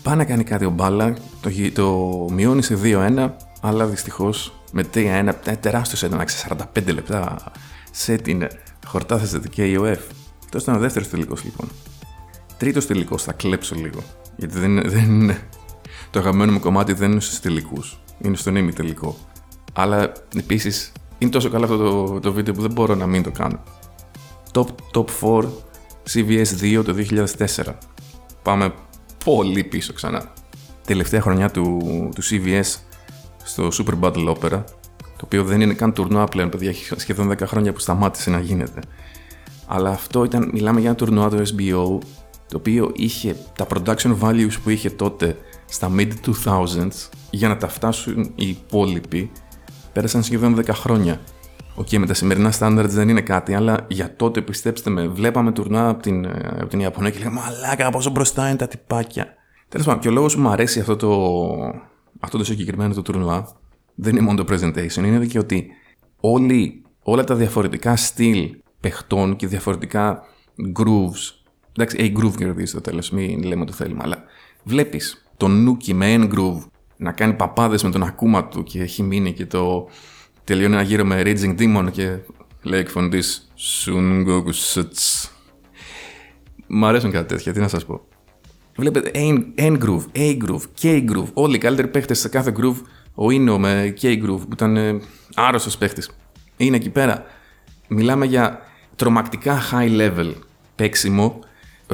Πάει 0.03 0.15
να 0.15 0.25
κάνει 0.25 0.43
κάτι 0.43 0.65
ο 0.65 0.69
Μπάλα, 0.69 1.13
το, 1.41 1.49
το 1.73 2.27
μειώνει 2.31 2.61
σε 2.61 2.77
2-1, 2.83 3.29
αλλά 3.61 3.85
δυστυχώς 3.85 4.53
με 4.71 4.83
3-1, 4.93 4.95
ένα 4.95 5.33
τεράστιο 5.59 5.97
σετ, 5.97 6.11
να 6.11 6.25
45 6.75 6.93
λεπτά 6.93 7.37
σετ 7.91 8.27
είναι. 8.27 8.47
Χορτάθεστε 8.85 9.39
το 9.39 9.49
KOF. 9.57 9.99
Αυτό 10.43 10.57
ήταν 10.57 10.75
ο 10.75 10.79
δεύτερος 10.79 11.09
τελικός 11.09 11.43
λοιπόν. 11.43 11.69
Τρίτος 12.59 12.85
τελικός, 12.85 13.23
θα 13.23 13.31
κλέψω 13.31 13.75
λίγο. 13.75 13.99
Γιατί 14.35 14.59
δεν, 14.59 14.89
δεν 14.89 15.03
είναι. 15.03 15.47
Το 16.09 16.19
αγαπημένο 16.19 16.51
μου 16.51 16.59
κομμάτι 16.59 16.93
δεν 16.93 17.11
είναι 17.11 17.19
στους 17.19 17.39
τελικούς. 17.39 17.99
Είναι 18.21 18.35
στον 18.35 18.55
ήμι 18.55 18.73
τελικό. 18.73 19.17
Αλλά 19.73 20.11
επίσης 20.35 20.91
είναι 21.17 21.31
τόσο 21.31 21.49
καλό 21.49 21.63
αυτό 21.63 21.77
το, 21.77 22.19
το 22.19 22.33
βίντεο 22.33 22.53
που 22.53 22.61
δεν 22.61 22.71
μπορώ 22.71 22.95
να 22.95 23.07
μην 23.07 23.23
το 23.23 23.31
κάνω. 23.31 23.63
Top, 24.51 24.65
top 24.93 25.05
4 25.21 25.45
CVS 26.13 26.45
2 26.61 26.83
το 26.85 26.95
2004. 27.55 27.73
Πάμε 28.43 28.73
πολύ 29.25 29.63
πίσω 29.63 29.93
ξανά. 29.93 30.33
Τελευταία 30.85 31.21
χρονιά 31.21 31.49
του, 31.51 31.77
του 32.15 32.23
CVS 32.23 32.75
στο 33.43 33.67
Super 33.67 33.99
Battle 33.99 34.27
Opera, 34.27 34.63
το 35.17 35.23
οποίο 35.23 35.43
δεν 35.43 35.61
είναι 35.61 35.73
καν 35.73 35.93
τουρνουά 35.93 36.25
πλέον, 36.25 36.49
παιδιά, 36.49 36.69
έχει 36.69 36.99
σχεδόν 36.99 37.31
10 37.31 37.41
χρόνια 37.45 37.73
που 37.73 37.79
σταμάτησε 37.79 38.29
να 38.29 38.39
γίνεται. 38.39 38.81
Αλλά 39.67 39.89
αυτό 39.89 40.23
ήταν, 40.23 40.49
μιλάμε 40.53 40.79
για 40.79 40.89
ένα 40.89 40.97
τουρνουά 40.97 41.29
του 41.29 41.41
SBO, 41.47 42.05
το 42.49 42.57
οποίο 42.57 42.91
είχε 42.95 43.35
τα 43.55 43.67
production 43.69 44.19
values 44.19 44.53
που 44.63 44.69
είχε 44.69 44.89
τότε 44.89 45.37
στα 45.65 45.91
mid 45.97 46.11
2000s 46.45 47.09
για 47.29 47.47
να 47.47 47.57
τα 47.57 47.67
φτάσουν 47.67 48.31
οι 48.35 48.47
υπόλοιποι 48.47 49.31
πέρασαν 49.93 50.23
σχεδόν 50.23 50.59
10 50.59 50.69
χρόνια. 50.69 51.19
Οκ, 51.75 51.87
okay, 51.87 51.97
με 51.97 52.05
τα 52.05 52.13
σημερινά 52.13 52.53
standards 52.59 52.89
δεν 52.89 53.09
είναι 53.09 53.21
κάτι, 53.21 53.53
αλλά 53.53 53.85
για 53.87 54.15
τότε 54.15 54.41
πιστέψτε 54.41 54.89
με, 54.89 55.07
βλέπαμε 55.07 55.51
τουρνουά 55.51 55.89
από 55.89 56.01
την, 56.01 56.27
από 56.59 56.67
την 56.67 56.79
Ιαπωνία 56.79 57.09
και 57.09 57.17
λέγαμε 57.17 57.39
Μαλάκα, 57.39 57.89
πόσο 57.89 58.09
μπροστά 58.09 58.47
είναι 58.47 58.57
τα 58.57 58.67
τυπάκια. 58.67 59.27
Τέλος 59.69 59.85
πάντων, 59.85 60.01
και 60.01 60.07
ο 60.07 60.11
λόγος 60.11 60.35
που 60.35 60.41
μου 60.41 60.49
αρέσει 60.49 60.79
αυτό 60.79 60.95
το, 60.95 61.09
αυτό 62.19 62.37
το 62.37 62.43
συγκεκριμένο 62.43 62.93
το 62.93 63.01
τουρνουά 63.01 63.47
δεν 63.95 64.15
είναι 64.15 64.25
μόνο 64.25 64.43
το 64.43 64.53
presentation, 64.53 65.03
είναι 65.03 65.25
και 65.25 65.39
ότι 65.39 65.67
όλοι, 66.19 66.81
όλα 67.03 67.23
τα 67.23 67.35
διαφορετικά 67.35 67.95
στυλ 67.95 68.55
παιχτών 68.79 69.35
και 69.35 69.47
διαφορετικά 69.47 70.23
grooves. 70.79 71.38
Εντάξει, 71.81 71.97
A 71.99 72.19
groove 72.19 72.35
κερδίζει 72.37 72.69
στο 72.69 72.81
τέλος, 72.81 73.11
μην 73.11 73.43
λέμε 73.43 73.65
το 73.65 73.73
θέλουμε, 73.73 74.01
αλλά 74.03 74.23
βλέπεις 74.63 75.25
τον 75.37 75.63
Νούκι 75.63 75.93
με 75.93 76.15
N 76.17 76.33
groove 76.33 76.59
να 76.97 77.11
κάνει 77.11 77.33
παπάδες 77.33 77.83
με 77.83 77.89
τον 77.89 78.03
ακούμα 78.03 78.47
του 78.47 78.63
και 78.63 78.81
έχει 78.81 79.03
μείνει 79.03 79.33
και 79.33 79.45
το 79.45 79.89
τελειώνει 80.43 80.73
ένα 80.73 80.81
γύρο 80.81 81.05
με 81.05 81.21
Raging 81.25 81.59
Demon 81.59 81.87
και 81.91 82.17
λέει 82.61 82.79
εκ 82.79 82.89
φωνή 82.89 83.19
Sun 83.85 84.27
Goku 84.27 84.53
Suts. 84.73 85.29
Μ' 86.67 86.85
αρέσουν 86.85 87.11
κάτι 87.11 87.27
τέτοια, 87.27 87.53
τι 87.53 87.59
να 87.59 87.67
σας 87.67 87.85
πω. 87.85 88.01
Βλέπετε 88.75 89.11
N 89.55 89.77
groove, 89.83 90.03
A 90.13 90.37
groove, 90.37 90.63
K 90.81 91.11
groove. 91.11 91.33
Όλοι 91.33 91.55
οι 91.55 91.59
καλύτεροι 91.59 91.87
παίχτες 91.87 92.19
σε 92.19 92.29
κάθε 92.29 92.53
groove. 92.57 92.81
Ο 93.15 93.31
Ίνο 93.31 93.59
με 93.59 93.93
K 94.01 94.05
groove 94.05 94.41
που 94.41 94.53
ήταν 94.53 94.77
ε, 94.77 94.99
άρρωστος 95.35 95.77
παίχτης. 95.77 96.11
Είναι 96.57 96.75
εκεί 96.75 96.89
πέρα. 96.89 97.23
Μιλάμε 97.87 98.25
για 98.25 98.59
τρομακτικά 98.95 99.61
high 99.71 99.99
level 99.99 100.33
παίξιμο. 100.75 101.39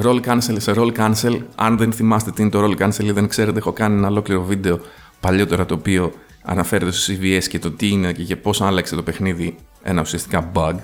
Roll 0.02 0.20
cancel 0.20 0.56
σε 0.56 0.72
roll 0.76 0.92
cancel. 0.96 1.40
Αν 1.54 1.76
δεν 1.76 1.92
θυμάστε 1.92 2.30
τι 2.30 2.42
είναι 2.42 2.50
το 2.50 2.64
roll 2.64 2.82
cancel 2.82 3.04
ή 3.04 3.10
δεν 3.10 3.28
ξέρετε, 3.28 3.58
έχω 3.58 3.72
κάνει 3.72 3.96
ένα 3.96 4.08
ολόκληρο 4.08 4.42
βίντεο 4.42 4.80
παλιότερα 5.20 5.66
το 5.66 5.74
οποίο 5.74 6.12
αναφέρεται 6.42 6.90
στο 6.90 7.14
CVS 7.14 7.44
και 7.48 7.58
το 7.58 7.70
τι 7.70 7.88
είναι 7.88 8.12
και 8.12 8.36
πώς 8.36 8.60
άλλαξε 8.60 8.94
το 8.94 9.02
παιχνίδι 9.02 9.56
ένα 9.82 10.00
ουσιαστικά 10.00 10.50
bug. 10.54 10.74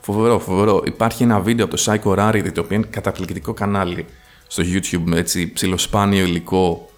Φοβερό, 0.00 0.38
φοβερό. 0.38 0.82
Υπάρχει 0.84 1.22
ένα 1.22 1.40
βίντεο 1.40 1.64
από 1.64 1.76
το 1.76 1.82
Psycho 1.86 2.18
Rarity 2.18 2.50
το 2.54 2.60
οποίο 2.60 2.76
είναι 2.76 2.86
καταπληκτικό 2.90 3.52
κανάλι 3.52 4.06
στο 4.46 4.62
YouTube 4.66 5.02
με 5.04 5.18
έτσι 5.18 5.52
ψιλοσπάνιο 5.52 6.24
υλικό. 6.24 6.90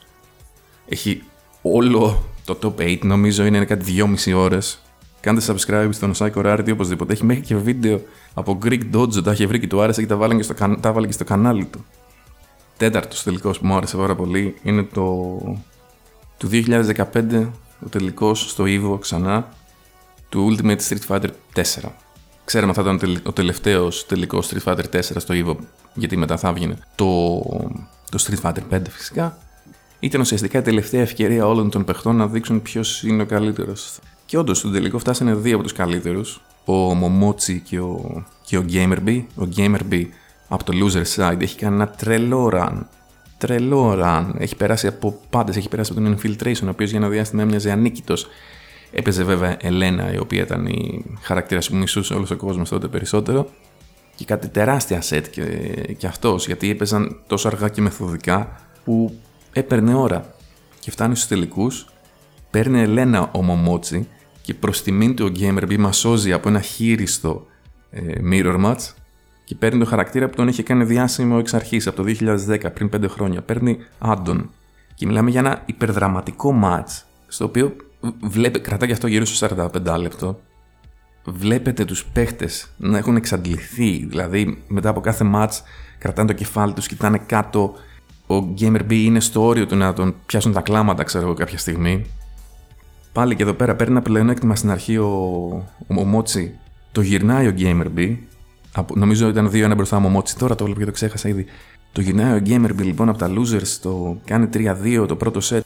Έχει 0.89 1.23
όλο 1.63 2.25
το 2.45 2.59
top 2.63 2.83
8 2.83 2.99
νομίζω 3.03 3.45
είναι 3.45 3.65
κάτι 3.65 3.95
2,5 4.27 4.33
ώρες. 4.37 4.84
Κάντε 5.25 5.40
subscribe 5.47 5.88
στον 5.90 6.12
Psycho 6.16 6.45
Rarity 6.45 6.69
οπωσδήποτε. 6.73 7.12
Έχει 7.12 7.25
μέχρι 7.25 7.43
και 7.43 7.57
βίντεο 7.57 8.00
από 8.35 8.59
Greek 8.64 8.81
Dojo, 8.95 9.23
τα 9.25 9.33
είχε 9.33 9.47
βρει 9.47 9.61
και 9.61 9.66
του 9.66 9.83
άρεσε 9.83 10.00
και 10.00 10.07
τα, 10.07 10.16
βάλε 10.16 10.35
και 10.35 10.43
στο, 10.43 10.54
τα 10.81 10.93
βάλε 10.93 11.07
και 11.07 11.12
στο 11.12 11.25
κανάλι 11.25 11.64
του. 11.64 11.85
Τέταρτος 12.76 13.23
τελικός 13.23 13.59
που 13.59 13.66
μου 13.66 13.76
άρεσε 13.76 13.97
πάρα 13.97 14.14
πολύ 14.14 14.54
είναι 14.62 14.83
το 14.83 15.02
του 16.37 16.49
2015 16.52 17.47
ο 17.85 17.88
τελικός 17.88 18.50
στο 18.50 18.64
Evo 18.66 19.00
ξανά 19.00 19.49
του 20.28 20.57
Ultimate 20.57 20.78
Street 20.88 21.07
Fighter 21.09 21.31
4. 21.54 21.62
Ξέραμε 22.45 22.73
θα 22.73 22.83
ήταν 22.83 23.21
ο 23.23 23.33
τελευταίος 23.33 24.07
τελικός 24.07 24.52
Street 24.52 24.73
Fighter 24.73 24.85
4 24.93 25.00
στο 25.00 25.35
Evo, 25.35 25.57
γιατί 25.95 26.16
μετά 26.16 26.37
θα 26.37 26.49
έβγαινε 26.49 26.76
το, 26.95 27.38
το 28.11 28.26
Street 28.26 28.50
Fighter 28.50 28.76
5 28.76 28.81
φυσικά. 28.90 29.38
Ήταν 30.00 30.21
ουσιαστικά 30.21 30.59
η 30.59 30.62
τελευταία 30.62 31.00
ευκαιρία 31.00 31.47
όλων 31.47 31.71
των 31.71 31.85
παιχτών 31.85 32.16
να 32.16 32.26
δείξουν 32.26 32.62
ποιος 32.62 33.02
είναι 33.02 33.23
ο 33.23 33.26
καλύτερος. 33.26 33.99
Και 34.26 34.38
όντως 34.38 34.59
στον 34.59 34.73
τελικό 34.73 34.99
φτάσανε 34.99 35.35
δύο 35.35 35.54
από 35.54 35.62
τους 35.62 35.73
καλύτερους, 35.73 36.40
ο 36.64 36.90
Momochi 36.90 37.61
και 37.64 37.81
ο, 37.81 38.25
και 38.45 38.59
ο 38.59 38.64
Gamerby. 38.73 39.25
Ο 39.37 39.49
Gamerby 39.57 40.04
από 40.49 40.64
το 40.64 40.73
loser 40.73 41.04
side 41.16 41.40
έχει 41.40 41.57
κάνει 41.57 41.75
ένα 41.75 41.88
τρελό 41.88 42.50
run. 42.52 42.78
Τρελό 43.38 43.99
run. 44.02 44.31
Έχει 44.38 44.57
περάσει 44.57 44.87
από 44.87 45.21
πάντες. 45.31 45.57
Έχει 45.57 45.69
περάσει 45.69 45.93
από 45.93 46.00
τον 46.00 46.19
Infiltration, 46.19 46.64
ο 46.64 46.69
οποίος 46.69 46.90
για 46.90 46.99
ένα 46.99 47.09
διάστημα 47.09 47.43
έμοιαζε 47.43 47.71
ανίκητος. 47.71 48.26
Έπαιζε 48.93 49.25
βέβαια 49.25 49.57
Ελένα, 49.61 50.12
η 50.12 50.19
οποία 50.19 50.43
ήταν 50.43 50.66
η 50.66 51.04
χαρακτήρας 51.21 51.69
που 51.69 51.76
μισούσε 51.76 52.14
όλος 52.14 52.31
ο 52.31 52.37
κόσμος 52.37 52.69
τότε 52.69 52.88
περισσότερο. 52.88 53.49
Και 54.14 54.25
κάτι 54.25 54.49
τεράστια 54.49 55.00
σετ 55.00 55.26
και, 55.31 55.43
και 55.99 56.07
αυτός, 56.07 56.47
γιατί 56.47 56.71
έπαιζαν 56.71 57.16
τόσο 57.26 57.49
αργά 57.49 57.69
και 57.69 57.81
μεθοδικά 57.81 58.61
που 58.85 59.19
έπαιρνε 59.52 59.95
ώρα. 59.95 60.35
Και 60.81 60.90
φτάνει 60.90 61.16
στους 61.16 61.28
τελικούς, 61.28 61.87
παίρνει 62.55 62.81
Ελένα 62.81 63.31
ο 63.33 63.43
Μομότσι 63.43 64.09
και 64.43 64.55
προς 64.55 64.83
τιμήν 64.83 65.17
του 65.17 65.31
ο 65.31 65.33
Gamer 65.39 65.77
μας 65.79 65.97
σώζει 65.97 66.33
από 66.33 66.49
ένα 66.49 66.61
χείριστο 66.61 67.47
ε, 67.91 68.01
mirror 68.31 68.65
match 68.65 68.93
και 69.45 69.55
παίρνει 69.55 69.79
το 69.79 69.85
χαρακτήρα 69.85 70.29
που 70.29 70.37
τον 70.37 70.49
είχε 70.49 70.63
κάνει 70.63 70.85
διάσημο 70.85 71.37
εξ 71.39 71.55
αρχής 71.55 71.87
από 71.87 72.03
το 72.03 72.15
2010, 72.49 72.73
πριν 72.75 72.91
5 72.97 73.09
χρόνια. 73.09 73.43
Παίρνει 73.43 73.79
Άντων. 73.99 74.51
Και 74.95 75.07
μιλάμε 75.07 75.31
για 75.31 75.41
ένα 75.41 75.63
υπερδραματικό 75.67 76.61
match, 76.65 77.03
στο 77.27 77.45
οποίο 77.45 77.77
βλέπε, 78.21 78.59
κρατάει 78.59 78.89
και 78.89 78.95
αυτό 78.95 79.07
γύρω 79.07 79.25
στο 79.25 79.49
45 79.85 79.97
λεπτό. 79.99 80.41
Βλέπετε 81.25 81.85
τους 81.85 82.05
παίχτες 82.05 82.69
να 82.77 82.99
έχουν 82.99 83.17
εξαντληθεί, 83.17 84.07
δηλαδή 84.07 84.63
μετά 84.69 84.89
από 84.89 85.01
κάθε 85.01 85.31
match 85.35 85.53
κρατάνε 85.99 86.29
το 86.29 86.35
κεφάλι 86.35 86.73
τους, 86.73 86.87
κοιτάνε 86.87 87.19
κάτω. 87.27 87.75
Ο 88.27 88.55
Gamer 88.61 88.81
B 88.81 88.93
είναι 88.93 89.21
στο 89.21 89.43
όριο 89.45 89.67
του 89.67 89.77
να 89.77 89.93
τον 89.93 90.15
πιάσουν 90.27 90.53
τα 90.53 90.61
κλάματα, 90.61 91.03
ξέρω 91.03 91.25
εγώ, 91.25 91.35
κάποια 91.35 91.59
στιγμή. 91.59 92.07
Πάλι 93.14 93.37
και 93.37 93.42
εδώ 93.42 93.52
πέρα 93.52 93.75
παίρνει 93.75 93.92
ένα 93.92 94.02
πλεονέκτημα 94.02 94.56
στην 94.56 94.71
αρχή 94.71 94.97
ο, 94.97 95.06
ο, 95.87 96.00
ο 96.00 96.04
Μότσι. 96.04 96.59
Το 96.92 97.00
γυρνάει 97.00 97.47
ο 97.47 97.54
Gamer 97.59 97.87
B. 97.99 98.16
νομίζω 98.94 99.28
ήταν 99.28 99.50
2-1 99.52 99.73
μπροστά 99.76 99.99
μου 99.99 100.06
ο 100.06 100.11
Μότσι, 100.11 100.37
τώρα 100.37 100.54
το 100.54 100.64
βλέπω 100.64 100.80
και 100.80 100.87
το 100.87 100.92
ξέχασα 100.92 101.28
ήδη. 101.28 101.47
Το 101.92 102.00
γυρνάει 102.00 102.38
ο 102.38 102.42
Gamer 102.47 102.71
B 102.71 102.85
λοιπόν 102.85 103.09
από 103.09 103.18
τα 103.18 103.30
Losers, 103.30 103.78
το 103.83 104.21
κάνει 104.25 104.49
3-2 104.52 105.04
το 105.09 105.16
πρώτο 105.16 105.40
set 105.42 105.61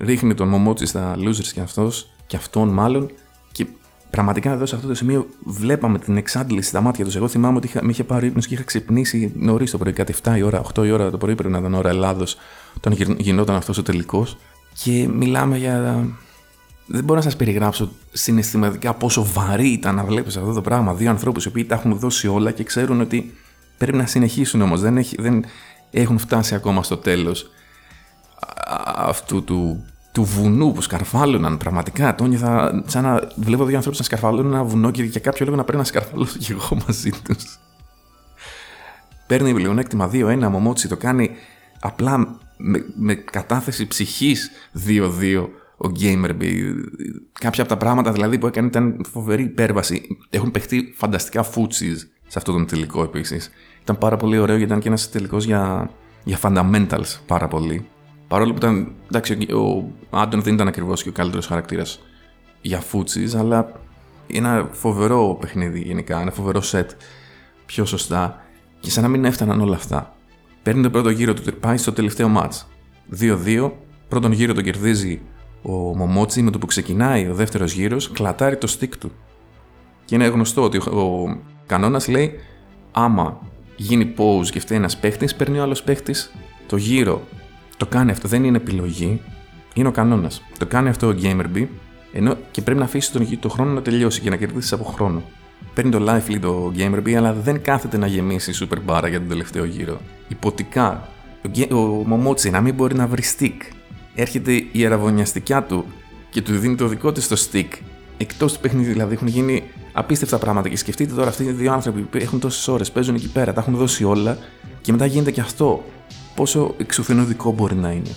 ρίχνει 0.00 0.34
τον 0.34 0.48
Μομότσι 0.48 0.86
στα 0.86 1.14
losers 1.16 1.46
και 1.52 1.60
αυτός, 1.60 2.10
και 2.26 2.36
αυτόν 2.36 2.68
μάλλον, 2.68 3.10
και 3.52 3.66
πραγματικά 4.10 4.52
εδώ 4.52 4.66
σε 4.66 4.74
αυτό 4.74 4.88
το 4.88 4.94
σημείο 4.94 5.26
βλέπαμε 5.44 5.98
την 5.98 6.16
εξάντληση 6.16 6.68
στα 6.68 6.80
μάτια 6.80 7.04
τους. 7.04 7.16
Εγώ 7.16 7.28
θυμάμαι 7.28 7.56
ότι 7.56 7.66
είχα, 7.66 7.84
με 7.84 7.90
είχε 7.90 8.04
πάρει 8.04 8.26
ύπνος 8.26 8.46
και 8.46 8.54
είχα 8.54 8.62
ξυπνήσει 8.62 9.32
νωρίς 9.36 9.70
το 9.70 9.78
πρωί, 9.78 9.92
κάτι 9.92 10.14
7 10.22 10.36
η 10.36 10.42
ώρα, 10.42 10.62
8 10.74 10.86
η 10.86 10.90
ώρα 10.90 11.10
το 11.10 11.18
πρωί 11.18 11.34
πρέπει 11.34 11.52
να 11.52 11.58
ήταν 11.58 11.74
ώρα 11.74 11.88
Ελλάδος, 11.88 12.36
όταν 12.76 13.16
γινόταν 13.18 13.56
αυτός 13.56 13.78
ο 13.78 13.82
τελικός. 13.82 14.36
Και 14.82 15.08
μιλάμε 15.12 15.58
για. 15.58 16.06
Δεν 16.92 17.04
μπορώ 17.04 17.18
να 17.18 17.24
σας 17.24 17.36
περιγράψω 17.36 17.90
συναισθηματικά 18.12 18.94
πόσο 18.94 19.24
βαρύ 19.24 19.68
ήταν 19.68 19.94
να 19.94 20.04
βλέπεις 20.04 20.36
αυτό 20.36 20.52
το 20.52 20.60
πράγμα. 20.60 20.94
Δύο 20.94 21.10
ανθρώπους 21.10 21.44
οι 21.44 21.48
οποίοι 21.48 21.64
τα 21.64 21.74
έχουν 21.74 21.98
δώσει 21.98 22.28
όλα 22.28 22.50
και 22.50 22.64
ξέρουν 22.64 23.00
ότι 23.00 23.34
πρέπει 23.78 23.96
να 23.96 24.06
συνεχίσουν 24.06 24.62
όμως. 24.62 24.80
Δεν, 24.80 25.04
δεν 25.18 25.44
έχουν 25.90 26.18
φτάσει 26.18 26.54
ακόμα 26.54 26.82
στο 26.82 26.96
τέλος 26.96 27.50
αυτού 28.96 29.44
του, 29.44 29.84
του 30.12 30.24
βουνού 30.24 30.72
που 30.72 30.80
σκαρφάλωναν 30.80 31.56
πραγματικά. 31.56 32.14
Το 32.14 32.24
νιώθα 32.24 32.82
σαν 32.86 33.02
να 33.02 33.28
βλέπω 33.36 33.64
δύο 33.64 33.76
ανθρώπους 33.76 33.98
να 33.98 34.04
σκαρφαλώνουν 34.04 34.52
ένα 34.52 34.64
βουνό 34.64 34.90
και 34.90 35.02
για 35.02 35.20
κάποιο 35.20 35.44
λόγο 35.44 35.56
να 35.56 35.64
πρέπει 35.64 35.78
να 35.78 35.84
σκαρφαλώσω 35.84 36.38
και 36.38 36.52
εγώ 36.52 36.78
μαζί 36.86 37.10
τους. 37.10 37.58
Παίρνει 39.26 39.54
πλεονέκτημα 39.54 40.10
2-1, 40.12 40.38
Μομότσι 40.50 40.88
το 40.88 40.96
κάνει 40.96 41.30
απλά 41.80 42.38
με, 42.56 42.84
με 42.96 43.14
κατάθεση 43.14 43.86
ψυχής 43.86 44.50
2-2 44.86 45.48
ο 45.82 45.92
Gamerby. 46.00 46.74
Κάποια 47.40 47.62
από 47.62 47.72
τα 47.72 47.76
πράγματα 47.76 48.12
δηλαδή 48.12 48.38
που 48.38 48.46
έκανε 48.46 48.66
ήταν 48.66 49.00
φοβερή 49.10 49.42
υπέρβαση. 49.42 50.16
Έχουν 50.30 50.50
παιχτεί 50.50 50.92
φανταστικά 50.96 51.42
φούτσι 51.42 51.96
σε 52.26 52.38
αυτόν 52.38 52.54
τον 52.54 52.66
τελικό 52.66 53.02
επίσης. 53.02 53.50
Ήταν 53.82 53.98
πάρα 53.98 54.16
πολύ 54.16 54.38
ωραίο 54.38 54.56
γιατί 54.56 54.70
ήταν 54.70 54.82
και 54.82 54.88
ένας 54.88 55.10
τελικός 55.10 55.44
για, 55.44 55.90
για 56.24 56.38
fundamentals 56.42 57.18
πάρα 57.26 57.48
πολύ. 57.48 57.86
Παρόλο 58.28 58.50
που 58.50 58.56
ήταν. 58.56 58.92
Εντάξει, 59.06 59.32
ο 59.52 59.92
Άντων 60.10 60.42
δεν 60.42 60.54
ήταν 60.54 60.68
ακριβώς 60.68 61.02
και 61.02 61.08
ο 61.08 61.12
καλύτερος 61.12 61.46
χαρακτήρας 61.46 62.00
για 62.60 62.80
φούτσι, 62.80 63.30
αλλά 63.36 63.72
είναι 64.26 64.48
ένα 64.48 64.68
φοβερό 64.72 65.36
παιχνίδι 65.40 65.80
γενικά. 65.80 66.20
Ένα 66.20 66.30
φοβερό 66.30 66.60
σετ. 66.60 66.90
Πιο 67.66 67.84
σωστά. 67.84 68.44
Και 68.80 68.90
σαν 68.90 69.02
να 69.02 69.08
μην 69.08 69.24
έφταναν 69.24 69.60
όλα 69.60 69.76
αυτά. 69.76 70.14
Παίρνει 70.62 70.82
το 70.82 70.90
πρώτο 70.90 71.10
γύρο 71.10 71.34
του, 71.34 71.54
πάει 71.60 71.76
στο 71.76 71.92
τελευταίο 71.92 72.32
match. 72.36 72.62
2-2. 73.20 73.70
Πρώτον 74.08 74.32
γύρο 74.32 74.54
το 74.54 74.60
κερδίζει 74.60 75.20
ο 75.62 75.72
Μομότσι 75.72 76.42
με 76.42 76.50
το 76.50 76.58
που 76.58 76.66
ξεκινάει 76.66 77.28
ο 77.28 77.34
δεύτερος 77.34 77.72
γύρος, 77.72 78.10
κλατάρει 78.10 78.56
το 78.56 78.76
stick 78.78 78.96
του. 78.98 79.12
Και 80.04 80.14
είναι 80.14 80.26
γνωστό 80.26 80.62
ότι 80.62 80.76
ο 80.76 81.36
κανόνας 81.66 82.08
λέει: 82.08 82.32
Άμα 82.90 83.38
γίνει 83.76 84.14
pause 84.18 84.46
και 84.50 84.60
φταίει 84.60 84.78
ένας 84.78 84.96
παίχτης, 84.96 85.34
παίρνει 85.34 85.58
ο 85.58 85.62
άλλος 85.62 85.82
παίχτης 85.82 86.32
το 86.66 86.76
γύρο 86.76 87.22
το 87.80 87.86
κάνει 87.86 88.10
αυτό, 88.10 88.28
δεν 88.28 88.44
είναι 88.44 88.56
επιλογή, 88.56 89.20
είναι 89.74 89.88
ο 89.88 89.90
κανόνας. 89.90 90.42
Το 90.58 90.66
κάνει 90.66 90.88
αυτό 90.88 91.06
ο 91.06 91.14
GamerB, 91.22 91.66
ενώ 92.12 92.36
και 92.50 92.62
πρέπει 92.62 92.78
να 92.78 92.84
αφήσει 92.84 93.12
τον, 93.12 93.38
το 93.40 93.48
χρόνο 93.48 93.72
να 93.72 93.82
τελειώσει 93.82 94.20
και 94.20 94.30
να 94.30 94.36
κερδίσεις 94.36 94.72
από 94.72 94.84
χρόνο. 94.84 95.22
Παίρνει 95.74 95.90
το 95.90 96.04
life 96.08 96.30
lead 96.30 96.42
ο 96.42 96.72
GamerB, 96.76 97.12
αλλά 97.12 97.32
δεν 97.32 97.62
κάθεται 97.62 97.98
να 97.98 98.06
γεμίσει 98.06 98.52
super 98.60 98.78
bar 98.86 99.08
για 99.08 99.18
τον 99.18 99.28
τελευταίο 99.28 99.64
γύρο. 99.64 100.00
Υποτικά, 100.28 101.08
ο, 101.72 101.76
ο 101.76 102.04
Μομότσι 102.06 102.50
να 102.50 102.60
μην 102.60 102.74
μπορεί 102.74 102.94
να 102.94 103.06
βρει 103.06 103.22
stick. 103.38 103.56
Έρχεται 104.14 104.64
η 104.72 104.86
αραβωνιαστικιά 104.86 105.62
του 105.62 105.84
και 106.30 106.42
του 106.42 106.58
δίνει 106.58 106.74
το 106.74 106.86
δικό 106.86 107.12
της 107.12 107.28
το 107.28 107.36
stick. 107.50 107.68
Εκτός 108.16 108.52
του 108.52 108.60
παιχνίδι, 108.60 108.92
δηλαδή 108.92 109.14
έχουν 109.14 109.26
γίνει 109.26 109.62
απίστευτα 109.92 110.38
πράγματα. 110.38 110.68
Και 110.68 110.76
σκεφτείτε 110.76 111.14
τώρα 111.14 111.28
αυτοί 111.28 111.44
οι 111.44 111.50
δύο 111.50 111.72
άνθρωποι 111.72 112.00
που 112.00 112.16
έχουν 112.16 112.40
τόσες 112.40 112.68
ώρες, 112.68 112.90
παίζουν 112.90 113.14
εκεί 113.14 113.28
πέρα, 113.28 113.52
τα 113.52 113.60
έχουν 113.60 113.74
δώσει 113.74 114.04
όλα 114.04 114.38
και 114.80 114.92
μετά 114.92 115.06
γίνεται 115.06 115.30
και 115.30 115.40
αυτό 115.40 115.84
πόσο 116.34 116.74
εξουθενωτικό 116.78 117.52
μπορεί 117.52 117.74
να 117.74 117.90
είναι. 117.90 118.10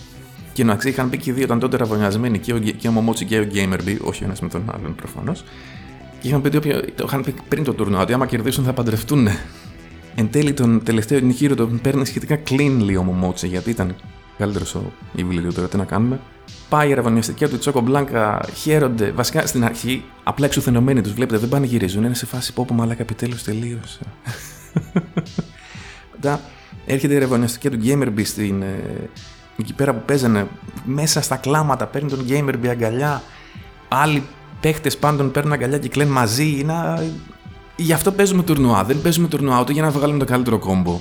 Και 0.52 0.64
να 0.64 0.76
ξέρει, 0.76 0.94
είχαν 0.94 1.10
πει 1.10 1.18
και 1.18 1.30
οι 1.30 1.32
δύο, 1.32 1.44
ήταν 1.44 1.58
τότε 1.58 1.76
ραβωνιασμένοι 1.76 2.38
και 2.38 2.52
ο, 2.52 2.58
και 2.58 2.88
ο 2.88 2.90
Μομότσι 2.90 3.24
και 3.24 3.38
ο 3.38 3.46
Gamerby, 3.54 3.96
όχι 4.02 4.22
ο 4.22 4.26
ένας 4.26 4.40
με 4.40 4.48
τον 4.48 4.62
άλλον 4.74 4.94
προφανώς. 4.94 5.44
Και 6.20 6.28
είχαν 6.28 6.42
πει, 6.42 6.50
το 6.94 7.04
είχαν 7.06 7.22
πει 7.22 7.34
πριν 7.48 7.64
το 7.64 7.72
τουρνουά 7.72 8.00
ότι 8.00 8.12
άμα 8.12 8.26
κερδίσουν 8.26 8.64
θα 8.64 8.72
παντρευτούν. 8.72 9.28
Εν 10.14 10.30
τέλει, 10.30 10.52
τον 10.52 10.82
τελευταίο 10.84 11.18
γύρο 11.18 11.54
τον 11.54 11.80
παίρνει 11.80 12.06
σχετικά 12.06 12.40
clean 12.50 12.76
λίγο 12.80 13.00
ο 13.00 13.04
Μομότσι, 13.04 13.46
γιατί 13.46 13.70
ήταν 13.70 13.94
καλύτερος 14.38 14.74
ο 14.74 14.92
Ιβλίου 15.14 15.52
τώρα, 15.52 15.68
τι 15.68 15.76
να 15.76 15.84
κάνουμε. 15.84 16.20
Πάει 16.68 16.88
η 16.88 16.94
ραβωνιαστική 16.94 17.46
του 17.46 17.58
Τσόκο 17.58 17.80
Μπλάνκα, 17.80 18.40
χαίρονται. 18.54 19.10
Βασικά 19.10 19.46
στην 19.46 19.64
αρχή 19.64 20.04
απλά 20.22 20.46
εξουθενωμένοι 20.46 21.00
τους 21.00 21.12
βλέπετε, 21.12 21.38
δεν 21.38 21.48
πανηγυρίζουν. 21.48 22.04
Είναι 22.04 22.14
σε 22.14 22.26
φάση 22.26 22.52
που 22.52 22.66
μαλάκα 22.72 23.02
επιτέλους 23.02 23.42
τελείωσε. 23.42 24.00
Μετά 26.14 26.40
Έρχεται 26.86 27.14
η 27.14 27.18
ρευονιαστική 27.18 27.70
του 27.70 27.78
Gamerby 27.84 28.24
στην, 28.24 28.62
ε, 28.62 29.10
εκεί 29.56 29.72
πέρα 29.72 29.94
που 29.94 30.02
παίζανε 30.06 30.46
μέσα 30.84 31.22
στα 31.22 31.36
κλάματα, 31.36 31.86
παίρνει 31.86 32.08
τον 32.08 32.26
Gamerby 32.28 32.66
αγκαλιά. 32.66 33.22
Άλλοι 33.88 34.22
παίχτες 34.60 34.96
πάντων 34.96 35.30
παίρνουν 35.30 35.52
αγκαλιά 35.52 35.78
και 35.78 35.88
κλαίνουν 35.88 36.12
μαζί. 36.12 36.56
Είναι... 36.58 37.10
Γι' 37.76 37.92
αυτό 37.92 38.12
παίζουμε 38.12 38.42
τουρνουά. 38.42 38.84
Δεν 38.84 39.02
παίζουμε 39.02 39.28
τουρνουά 39.28 39.60
ούτε 39.60 39.72
για 39.72 39.82
να 39.82 39.90
βγάλουμε 39.90 40.18
το 40.18 40.24
καλύτερο 40.24 40.58
κόμπο. 40.58 41.00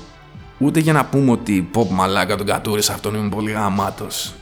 Ούτε 0.57 0.79
για 0.79 0.93
να 0.93 1.05
πούμε 1.05 1.31
ότι 1.31 1.67
πω 1.71 1.87
μαλάκα 1.91 2.35
τον 2.35 2.45
κατούρισα 2.45 2.93
αυτόν 2.93 3.15
είμαι 3.15 3.29
πολύ 3.29 3.51
γαμάτος. 3.51 4.33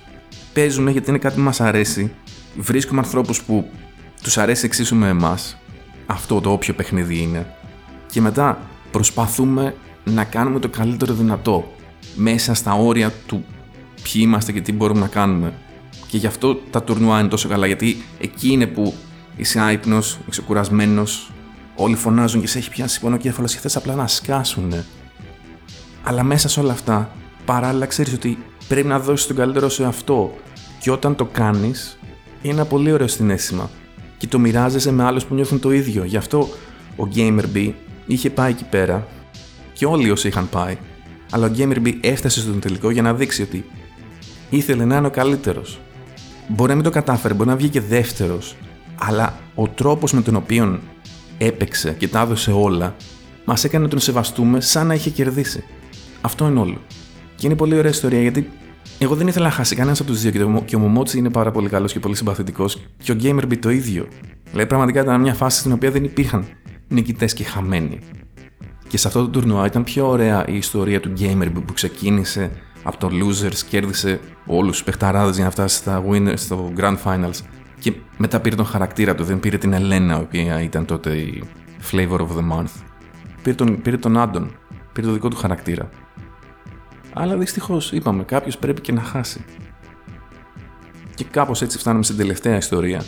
Παίζουμε 0.54 0.92
γιατί 0.92 1.10
είναι 1.10 1.20
κάτι 1.20 1.36
που 1.36 1.42
μας 1.42 1.62
αρέσει. 1.62 2.14
Βρίσκουμε 2.58 3.00
ανθρώπους 3.00 3.42
που 3.42 3.70
τους 4.24 4.38
αρέσει 4.38 4.66
εξίσου 4.66 4.96
με 4.96 5.08
εμάς. 5.08 5.58
αυτό 6.06 6.42
το 6.42 6.52
όποιο 6.52 6.74
παιχνίδι 6.74 7.22
είναι. 7.22 7.56
Και 8.12 8.22
μετά 8.22 8.60
προσπαθούμε 8.92 9.76
να 10.04 10.24
κάνουμε 10.24 10.60
το 10.60 10.70
καλύτερο 10.70 11.14
δυνατό 11.14 11.72
μέσα 12.16 12.54
στα 12.54 12.74
όρια 12.74 13.14
του 13.28 13.46
ποιοι 14.02 14.22
είμαστε 14.26 14.52
και 14.52 14.62
τι 14.62 14.74
μπορούμε 14.74 15.00
να 15.00 15.08
κάνουμε. 15.08 15.54
Και 16.08 16.18
γι' 16.18 16.28
αυτό 16.28 16.56
τα 16.56 16.84
τουρνουά 16.84 17.20
είναι 17.20 17.30
τόσο 17.30 17.48
καλά, 17.48 17.66
γιατί 17.66 18.04
εκεί 18.20 18.52
είναι 18.52 18.68
που 18.68 18.94
είσαι 19.36 19.60
άϊπνος, 19.60 20.20
είσαι 20.30 20.42
κουρασμένος, 20.42 21.32
όλοι 21.76 21.96
φωνάζουν 21.96 22.42
και 22.42 22.48
σε 22.48 22.58
έχει 22.58 22.70
πιάσει 22.70 23.00
πονοκέφαλος 23.00 23.54
και 23.54 23.60
θες 23.60 23.76
απλά 23.76 23.96
να 23.96 24.08
σκάσουν. 24.08 24.74
Αλλά 26.04 26.24
μέσα 26.24 26.50
σε 26.50 26.60
όλα 26.60 26.72
αυτά, 26.72 27.12
παράλληλα 27.46 27.86
ξέρεις 27.86 28.14
ότι 28.14 28.38
πρέπει 28.68 28.88
να 28.88 29.00
δώσεις 29.00 29.28
τον 29.28 29.36
καλύτερο 29.36 29.70
σου 29.70 29.84
εαυτό. 29.84 30.34
Και 30.80 30.92
όταν 30.92 31.16
το 31.16 31.26
κάνεις, 31.26 32.00
είναι 32.42 32.54
ένα 32.54 32.66
πολύ 32.66 32.92
ωραίο 32.92 33.08
συνέστημα. 33.08 33.70
Και 34.18 34.28
το 34.28 34.40
μοιράζεσαι 34.40 34.92
με 34.92 35.04
άλλους 35.04 35.26
που 35.26 35.34
νιώθουν 35.34 35.60
το 35.60 35.72
ίδιο. 35.72 36.04
Γι' 36.04 36.18
αυτό 36.18 36.50
ο 36.96 37.08
Gamer 37.16 37.74
είχε 38.06 38.30
πάει 38.30 38.52
εκεί 38.52 38.64
πέρα 38.64 39.08
και 39.74 39.86
όλοι 39.86 40.12
όσοι 40.12 40.28
είχαν 40.28 40.50
πάει. 40.50 40.78
Αλλά 41.32 41.48
ο 41.48 41.52
Gamer 41.58 41.94
έφτασε 42.02 42.40
στον 42.40 42.60
τελικό 42.60 42.90
για 42.90 43.02
να 43.02 43.14
δείξει 43.14 43.42
ότι 43.42 43.66
ήθελε 44.50 44.86
να 44.86 44.98
είναι 44.98 45.08
ο 45.08 45.10
καλύτερος. 45.10 45.80
Μπορεί 46.48 46.70
να 46.70 46.76
μην 46.76 46.84
το 46.84 46.90
κατάφερε, 46.90 47.34
μπορεί 47.34 47.50
να 47.50 47.56
βγήκε 47.56 47.82
δεύτερος, 47.82 48.56
αλλά 49.00 49.40
ο 49.56 49.68
τρόπος 49.68 50.14
με 50.14 50.22
τον 50.22 50.36
οποίο 50.36 50.80
έπαιξε 51.38 51.96
και 51.98 52.08
τα 52.08 52.22
έδωσε 52.22 52.52
όλα, 52.52 52.96
μας 53.46 53.64
έκανε 53.64 53.84
να 53.84 53.90
τον 53.90 54.00
σεβαστούμε 54.00 54.62
σαν 54.62 54.88
να 54.88 54.94
είχε 54.94 55.10
κερδίσει. 55.10 55.64
Αυτό 56.22 56.48
είναι 56.48 56.60
όλο. 56.60 56.78
Και 57.36 57.48
είναι 57.48 57.56
πολύ 57.56 57.78
ωραία 57.78 57.92
ιστορία 57.92 58.22
γιατί 58.22 58.50
εγώ 58.98 59.16
δεν 59.16 59.28
ήθελα 59.28 59.46
να 59.46 59.52
χάσει 59.52 59.76
κανένας 59.76 60.00
από 60.00 60.12
τους 60.12 60.22
δύο 60.22 60.62
και 60.66 60.76
ο 60.76 60.80
Μωμότσι 60.80 61.18
είναι 61.18 61.30
πάρα 61.30 61.52
πολύ 61.52 61.70
καλός 61.70 61.92
και 61.92 62.00
πολύ 62.00 62.16
συμπαθητικός 62.16 62.82
και 62.98 63.12
ο 63.12 63.16
Gamerby 63.22 63.58
το 63.60 63.70
ίδιο. 63.70 64.08
Δηλαδή 64.50 64.68
πραγματικά 64.68 65.02
ήταν 65.02 65.22
μια 65.22 65.34
φάση 65.34 65.60
στην 65.60 65.72
οποία 65.72 65.92
δεν 65.92 66.04
υπήρχαν 66.04 66.46
νικητές 66.88 67.34
και 67.34 67.44
χαμένοι. 67.44 68.00
Και 68.88 68.98
σε 68.98 69.08
αυτό 69.08 69.22
το 69.22 69.28
τουρνουά 69.30 69.66
ήταν 69.66 69.84
πιο 69.84 70.10
ωραία 70.10 70.48
η 70.48 70.56
ιστορία 70.56 71.00
του 71.00 71.14
Gamerby 71.20 71.62
που 71.66 71.74
ξεκίνησε 71.74 72.52
από 72.84 72.98
το 72.98 73.10
Losers, 73.12 73.58
κέρδισε 73.70 74.20
όλους 74.46 74.72
τους 74.72 74.84
παιχταράδες 74.84 75.36
για 75.36 75.44
να 75.44 75.52
φτάσει 75.52 75.76
στα 75.76 76.04
winners, 76.10 76.38
στο 76.38 76.72
Grand 76.78 76.98
Finals. 77.04 77.40
Και 77.80 77.94
μετά 78.18 78.40
πήρε 78.40 78.56
τον 78.56 78.66
χαρακτήρα 78.66 79.16
του, 79.16 79.24
δεν 79.24 79.40
πήρε 79.40 79.58
την 79.58 79.74
Ελένα, 79.74 80.18
η 80.18 80.22
οποία 80.22 80.62
ήταν 80.62 80.86
τότε 80.86 81.16
η 81.16 81.44
Flavor 81.92 82.18
of 82.18 82.28
the 82.28 82.58
Month. 82.58 82.72
Πήρε 83.44 83.56
τον, 83.56 83.82
πήρε 83.82 83.98
τον 83.98 84.18
Άντων, 84.18 84.56
πήρε 84.94 85.08
το 85.08 85.14
δικό 85.14 85.28
του 85.28 85.36
χαρακτήρα. 85.36 85.90
Αλλά 87.14 87.38
δυστυχώς, 87.38 87.92
είπαμε, 87.92 88.24
κάποιος 88.24 88.58
πρέπει 88.58 88.82
και 88.82 88.92
να 88.92 89.02
χάσει. 89.02 89.46
Και 91.16 91.24
κάπως 91.24 91.62
έτσι 91.62 91.78
φτάνουμε 91.78 92.04
στην 92.04 92.18
τελευταία 92.18 92.58
ιστορία 92.58 93.04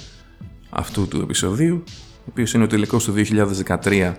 αυτού 0.70 1.08
του 1.08 1.22
επεισοδίου, 1.22 1.84
ο 2.20 2.26
οποίος 2.30 2.54
είναι 2.54 2.64
ο 2.64 2.68
τελικός 2.68 3.04
του 3.04 3.14
2013 3.14 4.14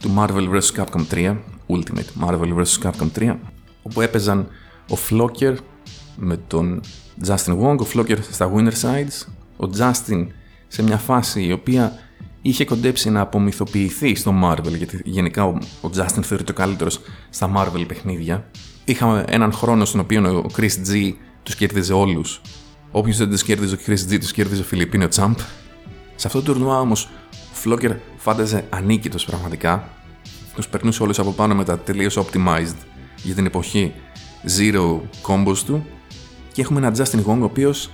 του 0.00 0.14
Marvel 0.18 0.48
vs. 0.48 0.84
Capcom 0.84 1.06
3, 1.10 1.36
Ultimate 1.66 2.26
Marvel 2.26 2.54
vs. 2.54 2.82
Capcom 2.82 3.08
3, 3.18 3.36
όπου 3.82 4.00
έπαιζαν 4.00 4.48
ο 4.90 4.94
Flocker 5.10 5.54
με 6.16 6.36
τον 6.36 6.80
Justin 7.26 7.58
Wong, 7.60 7.76
ο 7.78 7.86
Flocker 7.94 8.18
στα 8.30 8.52
Winner 8.54 8.72
Sides, 8.72 9.26
ο 9.56 9.70
Justin 9.78 10.26
σε 10.68 10.82
μια 10.82 10.98
φάση 10.98 11.44
η 11.44 11.52
οποία 11.52 11.92
είχε 12.42 12.64
κοντέψει 12.64 13.10
να 13.10 13.20
απομυθοποιηθεί 13.20 14.14
στο 14.14 14.34
Marvel, 14.44 14.76
γιατί 14.76 15.00
γενικά 15.04 15.44
ο, 15.44 15.58
ο 15.80 15.88
Justin 15.96 16.22
θεωρείται 16.22 16.52
ο 16.52 16.54
καλύτερος 16.54 17.00
στα 17.30 17.52
Marvel 17.56 17.84
παιχνίδια. 17.86 18.50
Είχαμε 18.84 19.24
έναν 19.28 19.52
χρόνο 19.52 19.84
στον 19.84 20.00
οποίο 20.00 20.38
ο 20.38 20.46
Chris 20.56 20.92
G 20.92 21.12
τους 21.42 21.54
κέρδιζε 21.54 21.92
όλους. 21.92 22.40
Όποιο 22.90 23.14
δεν 23.14 23.30
τους 23.30 23.42
κέρδιζε 23.42 23.74
ο 23.74 23.78
Chris 23.86 24.12
G, 24.12 24.18
τους 24.20 24.32
κέρδιζε 24.32 24.60
ο 24.60 24.64
Φιλιππίνο 24.64 25.08
Τσάμπ. 25.08 25.36
Σε 26.14 26.26
αυτό 26.26 26.42
το 26.42 26.52
τουρνουά 26.52 26.80
όμως, 26.80 27.08
ο 27.32 27.54
Φλόκερ 27.54 27.92
φάνταζε 28.16 28.64
ανίκητος 28.70 29.24
πραγματικά. 29.24 29.88
Τους 30.54 30.68
περνούσε 30.68 31.02
όλους 31.02 31.18
από 31.18 31.30
πάνω 31.32 31.54
με 31.54 31.64
τα 31.64 31.78
τελείως 31.78 32.18
optimized 32.18 32.76
για 33.22 33.34
την 33.34 33.46
εποχή 33.46 33.92
zero 34.58 35.00
combos 35.26 35.58
του. 35.66 35.86
Και 36.52 36.60
έχουμε 36.60 36.78
έναν 36.78 36.94
Justin 36.96 37.18
Wong 37.18 37.40
ο 37.40 37.44
οποίος 37.44 37.90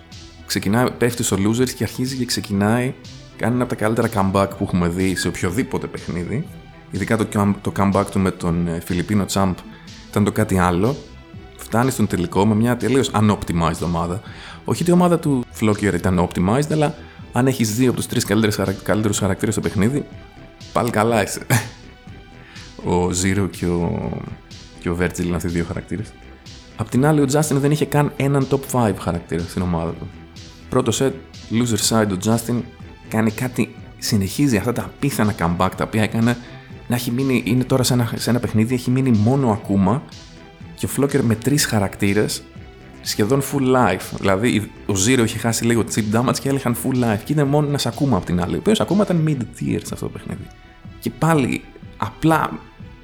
ξεκινάει, 0.46 0.90
πέφτει 0.90 1.22
στο 1.22 1.36
losers 1.36 1.70
και 1.70 1.82
αρχίζει 1.82 2.16
και 2.16 2.24
ξεκινάει 2.24 2.94
κάνει 3.36 3.54
ένα 3.54 3.62
από 3.62 3.74
τα 3.76 3.84
καλύτερα 3.84 4.08
comeback 4.14 4.48
που 4.58 4.64
έχουμε 4.64 4.88
δει 4.88 5.14
σε 5.14 5.28
οποιοδήποτε 5.28 5.86
παιχνίδι. 5.86 6.46
Ειδικά 6.90 7.16
το, 7.16 7.54
το 7.62 7.72
comeback 7.76 8.04
του 8.10 8.18
με 8.18 8.30
τον 8.30 8.66
ε, 8.66 8.80
Φιλιππίνο 8.80 9.24
Τσάμπ 9.24 9.56
ήταν 10.10 10.24
το 10.24 10.32
κάτι 10.32 10.58
άλλο. 10.58 10.96
Φτάνει 11.56 11.90
στον 11.90 12.06
τελικό 12.06 12.46
με 12.46 12.54
μια 12.54 12.76
τελείως 12.76 13.10
unoptimized 13.14 13.82
ομάδα. 13.84 14.20
Όχι 14.64 14.82
ότι 14.82 14.90
η 14.90 14.94
ομάδα 14.94 15.18
του 15.18 15.44
Flokier 15.60 15.94
ήταν 15.94 16.28
optimized, 16.28 16.72
αλλά 16.72 16.94
αν 17.32 17.46
έχεις 17.46 17.74
δύο 17.74 17.88
από 17.88 17.96
τους 17.96 18.06
τρεις 18.06 18.24
καλύτερους 18.82 19.18
χαρακτήρες 19.18 19.54
στο 19.54 19.62
παιχνίδι, 19.62 20.06
πάλι 20.72 20.90
καλά 20.90 21.22
είσαι. 21.22 21.46
ο 22.92 23.06
Zero 23.22 23.48
και 23.50 23.66
ο, 23.66 24.10
και 24.80 24.88
ο 24.88 24.96
Virgil 25.00 25.24
είναι 25.24 25.36
αυτοί 25.36 25.48
οι 25.48 25.50
δύο 25.50 25.64
χαρακτήρες. 25.64 26.12
Απ' 26.76 26.88
την 26.88 27.06
άλλη, 27.06 27.20
ο 27.20 27.26
Justin 27.32 27.54
δεν 27.54 27.70
είχε 27.70 27.84
καν 27.84 28.12
έναν 28.16 28.46
top 28.50 28.60
5 28.72 28.94
χαρακτήρα 28.98 29.42
στην 29.42 29.62
ομάδα 29.62 29.90
του. 29.90 30.08
Πρώτο 30.68 30.92
set, 30.94 31.12
loser 31.50 31.88
side, 31.88 32.08
ο 32.10 32.16
Justin 32.24 32.62
κάνει 33.08 33.30
κάτι, 33.30 33.74
συνεχίζει 33.98 34.56
αυτά 34.56 34.72
τα 34.72 34.82
απίθανα 34.82 35.34
comeback 35.38 35.70
τα 35.76 35.84
οποία 35.84 36.02
έκανε 36.02 36.36
να 36.90 36.96
έχει 36.96 37.10
μείνει, 37.10 37.42
είναι 37.46 37.64
τώρα 37.64 37.82
σε 37.82 37.92
ένα, 37.92 38.12
σε 38.16 38.30
ένα 38.30 38.40
παιχνίδι, 38.40 38.74
έχει 38.74 38.90
μείνει 38.90 39.10
μόνο 39.10 39.50
ακόμα 39.50 40.02
και 40.74 40.84
ο 40.84 40.88
Φλόκερ 40.88 41.24
με 41.24 41.34
τρεις 41.34 41.64
χαρακτήρες 41.64 42.42
σχεδόν 43.00 43.42
full 43.42 43.76
life. 43.76 44.16
Δηλαδή, 44.18 44.70
ο 44.86 44.92
Zero 45.06 45.22
είχε 45.24 45.38
χάσει 45.38 45.64
λίγο 45.64 45.84
chip 45.94 46.16
damage 46.16 46.38
και 46.40 46.48
έλεγχαν 46.48 46.76
full 46.84 47.04
life. 47.04 47.18
Και 47.24 47.32
είναι 47.32 47.44
μόνο 47.44 47.68
ένας 47.68 47.86
ακόμα 47.86 48.16
από 48.16 48.26
την 48.26 48.40
άλλη. 48.42 48.54
Ο 48.54 48.58
οποίος 48.58 48.80
ακόμα 48.80 49.02
ήταν 49.02 49.24
mid 49.28 49.40
tier 49.40 49.78
σε 49.82 49.90
αυτό 49.92 50.06
το 50.06 50.08
παιχνίδι. 50.08 50.46
Και 51.00 51.10
πάλι, 51.10 51.62
απλά 51.96 52.50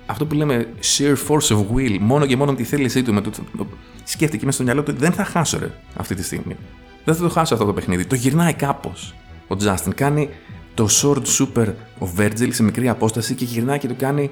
αυτό 0.07 0.27
που 0.27 0.35
λέμε 0.35 0.69
sheer 0.97 1.15
force 1.29 1.57
of 1.57 1.65
will, 1.77 1.99
μόνο 2.01 2.27
και 2.27 2.37
μόνο 2.37 2.55
τη 2.55 2.65
θέλησή 2.65 3.03
του, 3.03 3.15
με 3.15 3.21
το, 3.21 3.31
το, 3.57 3.67
σκέφτηκε 4.05 4.45
μέσα 4.45 4.57
στο 4.57 4.65
μυαλό 4.65 4.83
του 4.83 4.93
δεν 4.93 5.13
θα 5.13 5.25
χάσω 5.25 5.59
ρε 5.59 5.71
αυτή 5.97 6.15
τη 6.15 6.23
στιγμή. 6.23 6.57
Δεν 7.05 7.15
θα 7.15 7.23
το 7.23 7.29
χάσω 7.29 7.55
αυτό 7.55 7.67
το 7.67 7.73
παιχνίδι. 7.73 8.07
Το 8.07 8.15
γυρνάει 8.15 8.53
κάπως. 8.53 9.15
Ο 9.49 9.57
Justin 9.63 9.95
κάνει 9.95 10.29
το 10.77 10.89
Sword 10.91 11.23
Super 11.39 11.73
ο 11.99 12.09
Virgil 12.19 12.49
σε 12.51 12.63
μικρή 12.63 12.89
απόσταση 12.89 13.35
και 13.35 13.45
γυρνάει 13.45 13.79
και 13.79 13.89
του 13.89 13.97
κάνει 13.97 14.31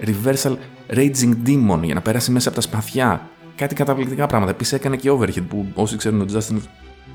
Reversal 0.00 0.56
Raging 0.88 1.34
Demon 1.46 1.80
για 1.82 1.94
να 1.94 2.00
περάσει 2.00 2.30
μέσα 2.30 2.48
από 2.48 2.56
τα 2.56 2.62
σπαθιά. 2.62 3.28
Κάτι 3.56 3.74
καταπληκτικά 3.74 4.26
πράγματα. 4.26 4.52
Επίσης 4.52 4.72
έκανε 4.72 4.96
και 4.96 5.10
overhead 5.10 5.42
που 5.48 5.66
όσοι 5.74 5.96
ξέρουν 5.96 6.20
ο 6.20 6.26
Justin 6.32 6.56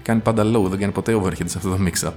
κάνει 0.01 0.19
πάντα 0.19 0.43
low, 0.43 0.69
δεν 0.69 0.79
κάνει 0.79 0.91
ποτέ 0.91 1.21
overhead 1.21 1.45
σε 1.45 1.57
αυτό 1.57 1.69
το 1.69 1.77
mix-up. 1.85 2.13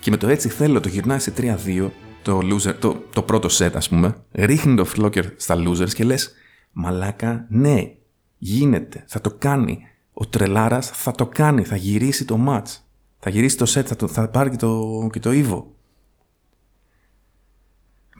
Και 0.00 0.10
με 0.10 0.16
το 0.16 0.28
έτσι 0.28 0.48
θέλω 0.48 0.80
το 0.80 0.88
γυρνάει 0.88 1.18
σε 1.18 1.32
3-2 1.36 1.90
το, 2.22 2.38
loser, 2.42 2.74
το, 2.78 3.02
το 3.12 3.22
πρώτο 3.22 3.48
set 3.50 3.72
ας 3.74 3.88
πούμε, 3.88 4.14
ρίχνει 4.32 4.74
το 4.76 4.86
flocker 4.96 5.24
στα 5.36 5.56
losers 5.66 5.92
και 5.94 6.04
λες, 6.04 6.32
μαλάκα 6.72 7.46
ναι, 7.48 7.92
γίνεται, 8.38 9.04
θα 9.06 9.20
το 9.20 9.34
κάνει. 9.38 9.78
Ο 10.12 10.26
τρελάρας 10.26 10.90
θα 10.90 11.12
το 11.12 11.26
κάνει, 11.26 11.64
θα 11.64 11.76
γυρίσει 11.76 12.24
το 12.24 12.38
match. 12.48 12.76
Θα 13.18 13.30
γυρίσει 13.30 13.56
το 13.56 13.64
set, 13.74 13.84
θα, 13.84 13.96
το, 13.96 14.08
θα 14.08 14.28
πάρει 14.28 14.50
και 14.50 14.56
το, 14.56 15.08
και 15.12 15.20
το 15.20 15.30
Evo. 15.32 15.62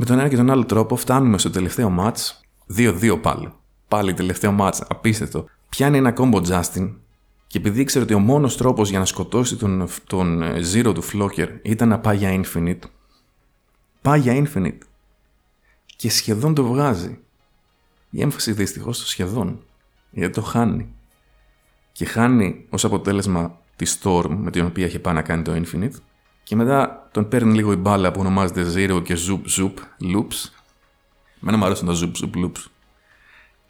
Με 0.05 0.09
τον 0.09 0.19
ένα 0.19 0.29
και 0.29 0.37
τον 0.37 0.51
άλλο 0.51 0.65
τρόπο 0.65 0.97
φτάνουμε 0.97 1.38
στο 1.38 1.51
τελευταίο 1.51 1.97
match. 1.99 2.17
2-2 2.77 3.19
πάλι. 3.23 3.53
Πάλι 3.88 4.15
τελευταίο 4.15 4.57
match. 4.61 4.79
Απίστευτο. 4.88 5.45
Πιάνει 5.69 5.97
ένα 5.97 6.15
combo 6.17 6.43
Justin 6.47 6.95
και 7.47 7.59
επειδή 7.59 7.81
ήξερε 7.81 8.05
ότι 8.05 8.15
ο 8.15 8.19
μόνος 8.19 8.57
τρόπος 8.57 8.91
για 8.91 8.99
να 8.99 9.05
σκοτώσει 9.05 9.57
τον, 9.57 9.88
τον 10.07 10.43
ε, 10.43 10.61
Zero 10.73 10.95
του 10.95 11.03
Flocker 11.05 11.49
ήταν 11.62 11.88
να 11.88 11.99
πάει 11.99 12.17
για 12.17 12.43
Infinite, 12.43 12.79
πάει 14.03 14.21
για 14.21 14.45
Infinite. 14.45 14.79
Και 15.97 16.11
σχεδόν 16.11 16.55
το 16.55 16.65
βγάζει. 16.65 17.19
Η 18.11 18.23
έμφαση 18.23 18.53
δυστυχώς 18.53 18.97
στο 18.97 19.07
σχεδόν. 19.07 19.65
Γιατί 20.11 20.35
το 20.35 20.43
χάνει. 20.43 20.95
Και 21.93 22.05
χάνει 22.05 22.67
ως 22.71 22.85
αποτέλεσμα 22.85 23.59
τη 23.77 23.97
Storm 24.01 24.29
με 24.29 24.51
την 24.51 24.65
οποία 24.65 24.87
είχε 24.87 24.99
πάει 24.99 25.15
να 25.15 25.23
κάνει 25.23 25.43
το 25.43 25.53
Infinite 25.55 25.97
και 26.43 26.57
μετά 26.57 27.09
τον 27.13 27.29
παίρνει 27.29 27.55
λίγο 27.55 27.73
η 27.73 27.77
μπάλα 27.77 28.13
που 28.13 28.21
ονομάζεται 28.21 28.67
Zero 28.75 29.03
και 29.05 29.17
Zoop 29.29 29.61
Zoop 29.61 29.75
Loops. 30.15 30.51
Μένα 31.41 31.57
μου 31.57 31.65
αρέσουν 31.65 31.87
τα 31.87 31.95
Zoop 31.95 32.25
Zoop 32.25 32.45
Loops. 32.45 32.65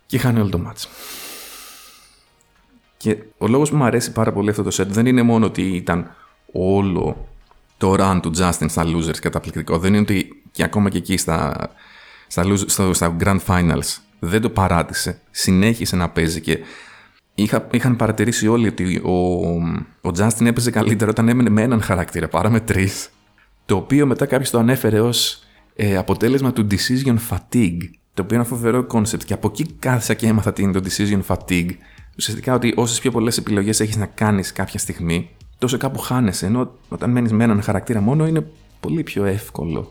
Και 0.07 0.19
χάνει 0.19 0.41
όλο 0.41 0.49
το 0.49 0.61
match. 0.67 0.87
Και 2.97 3.19
ο 3.39 3.47
λόγος 3.47 3.71
που 3.71 3.77
μου 3.77 3.85
αρέσει 3.85 4.13
πάρα 4.13 4.33
πολύ 4.33 4.51
αυτό 4.51 4.63
το 4.63 4.83
set 4.83 4.87
δεν 4.87 5.07
είναι 5.07 5.23
μόνο 5.23 5.47
ότι 5.47 5.63
ήταν 5.63 6.15
όλο 6.53 7.29
το 7.77 7.95
run 7.99 8.19
του 8.23 8.33
Justin 8.37 8.67
στα 8.69 8.85
losers 8.87 9.19
καταπληκτικό. 9.21 9.79
Δεν 9.79 9.93
είναι 9.93 10.03
ότι 10.03 10.43
και 10.51 10.63
ακόμα 10.63 10.89
και 10.89 10.99
εκεί 10.99 11.17
στα, 11.17 11.69
στα, 12.27 12.57
στα, 12.57 12.95
στα 12.95 13.17
Grand 13.21 13.41
Finals 13.47 13.97
δεν 14.19 14.41
το 14.41 14.51
παράτησε. 14.51 15.21
Συνέχισε 15.31 15.97
να 15.97 16.09
παίζει 16.09 16.41
και 16.41 16.59
είχα, 17.35 17.69
είχαν 17.71 17.97
παρατηρήσει 17.97 18.49
όλοι 18.49 18.69
ότι 18.69 18.97
ο, 19.05 19.13
ο 20.09 20.11
Justin 20.17 20.47
έπαιζε 20.47 20.71
καλύτερα 20.71 21.11
όταν 21.11 21.29
έμενε 21.29 21.51
με 21.51 21.63
έναν 21.63 21.83
χαρακτήρα 21.83 22.29
παρά 22.29 22.51
με 22.51 22.61
τρεις. 22.61 23.11
Το 23.67 23.77
οποίο 23.77 24.07
μετά 24.07 24.27
κάποιος 24.27 24.51
το 24.51 24.59
ανέφερε 24.59 25.01
ως 25.01 25.43
ε, 25.75 25.97
αποτέλεσμα 25.97 26.53
του 26.53 26.67
decision 26.71 27.17
fatigue. 27.31 27.89
Το 28.15 28.23
οποίο 28.23 28.37
είναι 28.37 28.45
ένα 28.45 28.45
φοβερό 28.45 28.87
concept. 28.93 29.25
Και 29.25 29.33
από 29.33 29.49
εκεί 29.49 29.67
κάθισα 29.79 30.15
και 30.15 30.27
έμαθα 30.27 30.53
τι 30.53 30.63
είναι 30.63 30.73
το 30.73 30.83
decision 30.85 31.21
fatigue. 31.27 31.71
Ουσιαστικά 32.17 32.55
ότι 32.55 32.73
όσες 32.77 33.01
πιο 33.01 33.11
πολλές 33.11 33.37
επιλογές 33.37 33.81
έχεις 33.81 33.97
να 33.97 34.07
κάνεις 34.07 34.53
κάποια 34.53 34.79
στιγμή, 34.79 35.31
τόσο 35.59 35.77
κάπου 35.77 35.99
χάνεσαι. 35.99 36.47
Ενώ 36.47 36.75
όταν 36.89 37.11
μένεις 37.11 37.33
με 37.33 37.45
έναν 37.45 37.63
χαρακτήρα 37.63 38.01
μόνο 38.01 38.27
είναι 38.27 38.47
πολύ 38.81 39.03
πιο 39.03 39.25
εύκολο 39.25 39.91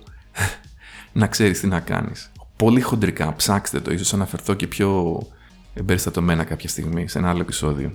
να 1.13 1.27
ξέρεις 1.27 1.59
τι 1.59 1.67
να 1.67 1.79
κάνεις. 1.79 2.31
Πολύ 2.55 2.81
χοντρικά, 2.81 3.35
ψάξτε 3.35 3.79
το, 3.79 3.91
ίσως 3.91 4.13
αναφερθώ 4.13 4.53
και 4.53 4.67
πιο 4.67 5.19
εμπεριστατωμένα 5.73 6.43
κάποια 6.43 6.69
στιγμή 6.69 7.07
σε 7.07 7.17
ένα 7.17 7.29
άλλο 7.29 7.41
επεισόδιο. 7.41 7.91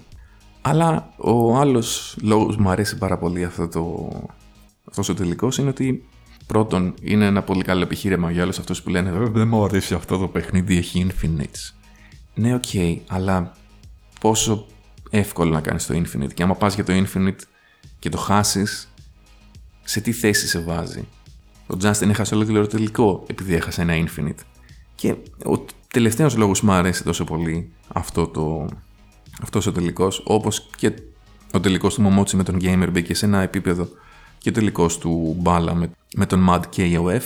Αλλά 0.63 1.13
ο 1.17 1.57
άλλος 1.57 2.17
λόγος 2.23 2.57
που 2.57 2.63
μου 2.63 2.71
αρέσει 2.71 2.99
πάρα 2.99 3.19
πολύ 3.19 3.45
αυτό 3.45 3.69
το, 3.69 4.11
αυτός 4.89 5.09
ο 5.09 5.15
τελικός 5.15 5.59
είναι 5.59 5.69
ότι 5.69 6.09
πρώτον 6.47 6.95
είναι 7.03 7.25
ένα 7.27 7.43
πολύ 7.43 7.63
καλό 7.63 7.83
επιχείρημα 7.83 8.31
για 8.31 8.43
όλους 8.43 8.59
αυτούς 8.59 8.83
που 8.83 8.89
λένε 8.89 9.11
δεν 9.11 9.49
μου 9.49 9.65
αρέσει 9.65 9.95
αυτό 9.95 10.19
το 10.19 10.29
παιχνίδι, 10.29 10.77
έχει 10.77 11.07
infinites. 11.11 11.75
Ναι, 12.35 12.55
οκ, 12.55 12.65
okay, 12.73 12.99
αλλά 13.07 13.53
πόσο 14.21 14.67
εύκολο 15.11 15.51
να 15.51 15.61
κάνεις 15.61 15.87
το 15.87 15.95
infinite 15.95 16.35
και 16.35 16.43
άμα 16.43 16.55
πας 16.55 16.75
για 16.75 16.85
το 16.85 16.93
infinite 16.93 17.41
και 17.99 18.09
το 18.09 18.19
χάσεις, 18.19 18.89
σε 19.85 20.01
τι 20.01 20.13
θέση 20.13 20.49
σε 20.49 20.59
βάζει. 20.59 21.09
Ο 21.67 21.77
Justin 21.83 22.09
έχασε 22.09 22.35
ολόκληρο 22.35 22.67
τελικό 22.67 23.25
επειδή 23.27 23.55
έχασε 23.55 23.83
ένα 23.83 23.95
infinite. 23.95 24.41
Και 24.95 25.15
ο 25.47 25.65
τελευταίος 25.97 26.37
λόγος 26.37 26.61
που 26.61 26.67
μου 26.67 26.73
αρέσει 26.73 27.05
τόσο 27.05 27.25
πολύ 27.25 27.73
αυτό 27.89 28.27
το, 28.27 28.69
αυτός 29.43 29.67
ο 29.67 29.73
τελικός, 29.73 30.23
όπως 30.25 30.69
και 30.77 30.93
ο 31.53 31.61
τελικός 31.61 31.95
του 31.95 32.03
Μομότσι 32.03 32.37
με 32.37 32.43
τον 32.43 32.59
Gamer 32.61 32.89
μπήκε 32.93 33.15
σε 33.15 33.27
ένα 33.27 33.41
επίπεδο 33.41 33.89
και 34.39 34.49
ο 34.49 34.53
τελικός 34.53 34.99
του 34.99 35.37
Μπάλα 35.39 35.75
με, 35.75 35.91
με 36.17 36.27
τον 36.27 36.47
Mad 36.51 36.61
KOF, 36.77 37.23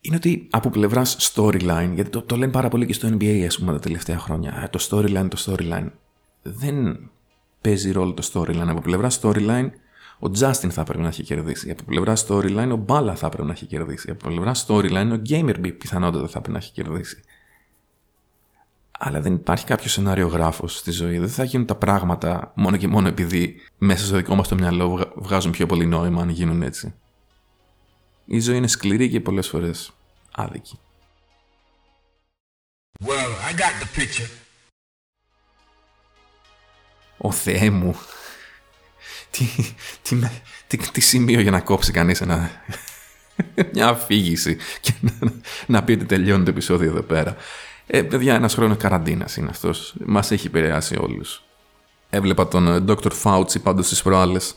είναι 0.00 0.16
ότι 0.16 0.46
από 0.50 0.70
πλευράς 0.70 1.32
storyline, 1.34 1.90
γιατί 1.94 2.10
το, 2.10 2.22
το 2.22 2.36
λένε 2.36 2.52
πάρα 2.52 2.68
πολύ 2.68 2.86
και 2.86 2.92
στο 2.92 3.08
NBA, 3.08 3.44
ας 3.46 3.58
πούμε, 3.58 3.72
τα 3.72 3.78
τελευταία 3.78 4.18
χρόνια. 4.18 4.68
Το 4.72 4.86
storyline, 4.90 5.28
το 5.28 5.44
storyline. 5.46 5.86
Δεν 6.42 7.10
παίζει 7.60 7.90
ρόλο 7.90 8.12
το 8.12 8.30
storyline. 8.32 8.68
Από 8.68 8.80
πλευράς 8.80 9.20
storyline, 9.22 9.68
ο 10.18 10.30
Justin 10.40 10.68
θα 10.70 10.80
έπρεπε 10.80 11.02
να 11.02 11.08
έχει 11.08 11.22
κερδίσει. 11.22 11.70
Από 11.70 11.82
πλευράς 11.86 12.26
storyline, 12.28 12.70
ο 12.72 12.76
Μπάλα 12.76 13.14
θα 13.14 13.26
έπρεπε 13.26 13.46
να 13.46 13.52
έχει 13.52 13.66
κερδίσει. 13.66 14.10
Από 14.10 14.28
πλευράς 14.28 14.66
storyline, 14.68 15.10
ο 15.12 15.22
Gamerby 15.28 15.72
πιθανότατα 15.78 16.26
θα 16.26 16.38
έπρεπε 16.38 16.50
να 16.50 16.58
έχει 16.58 16.72
κερδίσει. 16.72 17.22
Αλλά 19.02 19.20
δεν 19.20 19.34
υπάρχει 19.34 19.64
κάποιος 19.64 19.92
σενάριο 19.92 20.26
γράφο 20.26 20.68
στη 20.68 20.90
ζωή. 20.90 21.18
Δεν 21.18 21.28
θα 21.28 21.44
γίνουν 21.44 21.66
τα 21.66 21.74
πράγματα 21.74 22.52
μόνο 22.54 22.76
και 22.76 22.88
μόνο 22.88 23.08
επειδή 23.08 23.60
μέσα 23.78 24.04
στο 24.04 24.16
δικό 24.16 24.34
μας 24.34 24.48
το 24.48 24.54
μυαλό 24.54 25.12
βγάζουν 25.16 25.52
πιο 25.52 25.66
πολύ 25.66 25.86
νόημα 25.86 26.22
αν 26.22 26.28
γίνουν 26.28 26.62
έτσι. 26.62 26.94
Η 28.24 28.40
ζωή 28.40 28.56
είναι 28.56 28.66
σκληρή 28.66 29.10
και 29.10 29.20
πολλές 29.20 29.48
φορές 29.48 29.92
άδικη. 30.30 30.78
Well, 33.04 33.32
I 33.48 33.52
got 33.52 33.74
the 33.82 34.00
picture. 34.00 34.30
Ο 37.16 37.32
Θεέ 37.32 37.70
μου. 37.70 37.96
τι, 39.30 39.46
τι, 40.02 40.18
τι, 40.66 40.76
τι, 40.76 41.00
σημείο 41.00 41.40
για 41.40 41.50
να 41.50 41.60
κόψει 41.60 41.92
κανείς 41.92 42.20
ένα, 42.20 42.50
μια 43.72 43.88
αφήγηση 43.88 44.56
και 44.80 44.92
να, 45.00 45.12
να 45.66 45.84
πει 45.84 45.92
ότι 45.92 46.04
τελειώνει 46.04 46.44
το 46.44 46.50
επεισόδιο 46.50 46.90
εδώ 46.90 47.02
πέρα. 47.02 47.36
Ε, 47.92 48.02
παιδιά, 48.02 48.34
ένας 48.34 48.54
χρόνος 48.54 48.76
καραντίνας 48.76 49.36
είναι 49.36 49.48
αυτός. 49.50 49.94
Μας 50.06 50.30
έχει 50.30 50.46
επηρεάσει 50.46 50.96
όλους. 51.00 51.42
Έβλεπα 52.10 52.48
τον 52.48 52.68
ε, 52.68 52.84
Dr. 52.86 53.10
Fauci 53.22 53.62
πάντως 53.62 53.86
στις 53.86 54.02
προάλλες 54.02 54.54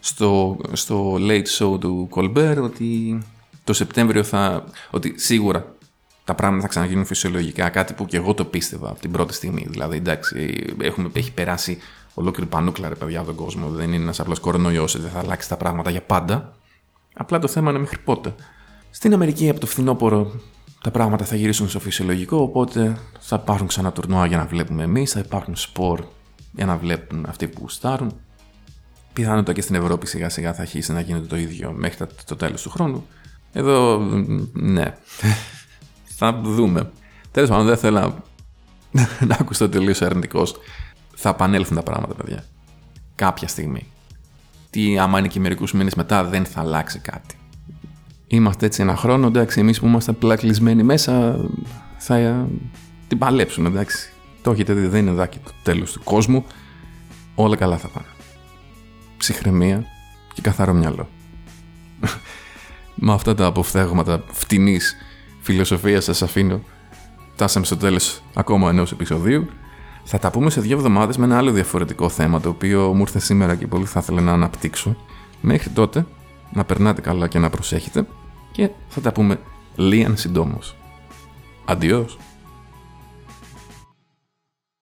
στο, 0.00 0.56
στο 0.72 1.14
late 1.14 1.46
show 1.58 1.80
του 1.80 2.08
Colbert 2.14 2.58
ότι 2.62 3.18
το 3.64 3.72
Σεπτέμβριο 3.72 4.22
θα... 4.22 4.64
ότι 4.90 5.14
σίγουρα 5.16 5.74
τα 6.24 6.34
πράγματα 6.34 6.62
θα 6.62 6.68
ξαναγίνουν 6.68 7.04
φυσιολογικά, 7.04 7.68
κάτι 7.68 7.92
που 7.92 8.06
και 8.06 8.16
εγώ 8.16 8.34
το 8.34 8.44
πίστευα 8.44 8.90
από 8.90 9.00
την 9.00 9.10
πρώτη 9.10 9.34
στιγμή. 9.34 9.66
Δηλαδή, 9.68 9.96
εντάξει, 9.96 10.64
έχουμε, 10.80 11.10
έχει 11.12 11.32
περάσει 11.32 11.78
ολόκληρη 12.14 12.48
πανούκλα 12.48 12.88
ρε 12.88 12.94
παιδιά 12.94 13.22
τον 13.22 13.34
κόσμο. 13.34 13.68
Δεν 13.68 13.92
είναι 13.92 14.02
ένας 14.02 14.20
απλός 14.20 14.40
κορονοϊός, 14.40 15.00
δεν 15.00 15.10
θα 15.10 15.18
αλλάξει 15.18 15.48
τα 15.48 15.56
πράγματα 15.56 15.90
για 15.90 16.02
πάντα. 16.02 16.56
Απλά 17.14 17.38
το 17.38 17.48
θέμα 17.48 17.70
είναι 17.70 17.78
μέχρι 17.78 17.98
πότε. 17.98 18.34
Στην 18.90 19.12
Αμερική 19.12 19.48
από 19.48 19.60
το 19.60 19.66
φθινόπωρο 19.66 20.40
τα 20.82 20.90
πράγματα 20.90 21.24
θα 21.24 21.36
γυρίσουν 21.36 21.68
στο 21.68 21.80
φυσιολογικό, 21.80 22.36
οπότε 22.36 22.96
θα 23.20 23.40
υπάρχουν 23.42 23.66
ξανά 23.66 23.92
τουρνουά 23.92 24.26
για 24.26 24.36
να 24.36 24.46
βλέπουμε 24.46 24.82
εμείς, 24.82 25.12
θα 25.12 25.20
υπάρχουν 25.20 25.56
σπορ 25.56 26.04
για 26.52 26.66
να 26.66 26.76
βλέπουν 26.76 27.24
αυτοί 27.28 27.48
που 27.48 27.58
γουστάρουν 27.60 28.12
πιθανότατα 29.12 29.52
και 29.52 29.60
στην 29.60 29.74
Ευρώπη 29.74 30.06
σιγά 30.06 30.28
σιγά 30.28 30.54
θα 30.54 30.60
αρχίσει 30.60 30.92
να 30.92 31.00
γίνεται 31.00 31.26
το 31.26 31.36
ίδιο 31.36 31.72
μέχρι 31.72 32.06
το 32.24 32.36
τέλος 32.36 32.62
του 32.62 32.70
χρόνου. 32.70 33.06
Εδώ, 33.52 33.98
ναι, 34.52 34.96
θα 36.18 36.40
δούμε. 36.42 36.90
Τέλος 37.30 37.48
πάντων, 37.48 37.66
δεν 37.66 37.76
θέλω 37.76 38.22
να, 38.90 39.08
να 39.28 39.36
ακουστώ 39.40 39.68
τελείως 39.68 40.02
αρνητικός. 40.02 40.56
Θα 41.14 41.28
επανέλθουν 41.28 41.76
τα 41.76 41.82
πράγματα, 41.82 42.14
παιδιά. 42.14 42.44
Κάποια 43.14 43.48
στιγμή. 43.48 43.86
Τι 44.70 44.98
άμα 44.98 45.18
είναι 45.18 45.28
και 45.28 45.40
μερικούς 45.40 45.72
μήνες 45.72 45.94
μετά, 45.94 46.24
δεν 46.24 46.44
θα 46.44 46.60
αλλάξει 46.60 46.98
κάτι. 46.98 47.39
Είμαστε 48.32 48.66
έτσι 48.66 48.82
ένα 48.82 48.96
χρόνο, 48.96 49.26
εντάξει, 49.26 49.60
εμείς 49.60 49.80
που 49.80 49.86
είμαστε 49.86 50.10
απλά 50.10 50.36
κλεισμένοι 50.36 50.82
μέσα, 50.82 51.36
θα 51.98 52.48
την 53.08 53.18
παλέψουμε, 53.18 53.68
εντάξει. 53.68 54.12
Το 54.42 54.50
έχετε 54.50 54.72
δει, 54.72 54.86
δεν 54.86 55.00
είναι 55.00 55.10
εδώ 55.10 55.26
το 55.26 55.52
τέλος 55.62 55.92
του 55.92 56.00
κόσμου. 56.04 56.44
Όλα 57.34 57.56
καλά 57.56 57.76
θα 57.76 57.88
πάνε 57.88 58.06
ψυχραιμία 59.16 59.84
και 60.34 60.40
καθαρό 60.40 60.72
μυαλό. 60.72 61.08
Με 62.94 63.12
αυτά 63.12 63.34
τα 63.34 63.46
αποφθέγματα 63.46 64.24
φτηνής 64.32 64.96
φιλοσοφίας 65.40 66.04
σας 66.04 66.22
αφήνω. 66.22 66.60
Τάσαμε 67.36 67.64
στο 67.64 67.76
τέλος 67.76 68.22
ακόμα 68.34 68.70
ενός 68.70 68.92
επεισοδίου. 68.92 69.46
Θα 70.04 70.18
τα 70.18 70.30
πούμε 70.30 70.50
σε 70.50 70.60
δύο 70.60 70.76
εβδομάδες 70.76 71.16
με 71.16 71.24
ένα 71.24 71.36
άλλο 71.38 71.50
διαφορετικό 71.50 72.08
θέμα 72.08 72.40
το 72.40 72.48
οποίο 72.48 72.92
μου 72.94 73.00
ήρθε 73.00 73.18
σήμερα 73.18 73.54
και 73.54 73.66
πολύ 73.66 73.84
θα 73.84 74.00
ήθελα 74.02 74.20
να 74.20 74.32
αναπτύξω. 74.32 74.96
Μέχρι 75.40 75.70
τότε 75.70 76.06
να 76.52 76.64
περνάτε 76.64 77.00
καλά 77.00 77.28
και 77.28 77.38
να 77.38 77.50
προσέχετε 77.50 78.06
και 78.52 78.70
θα 78.88 79.00
τα 79.00 79.12
πούμε 79.12 79.40
λίγαν 79.76 80.16
συντόμως. 80.16 80.76
Αντιός! 81.64 82.18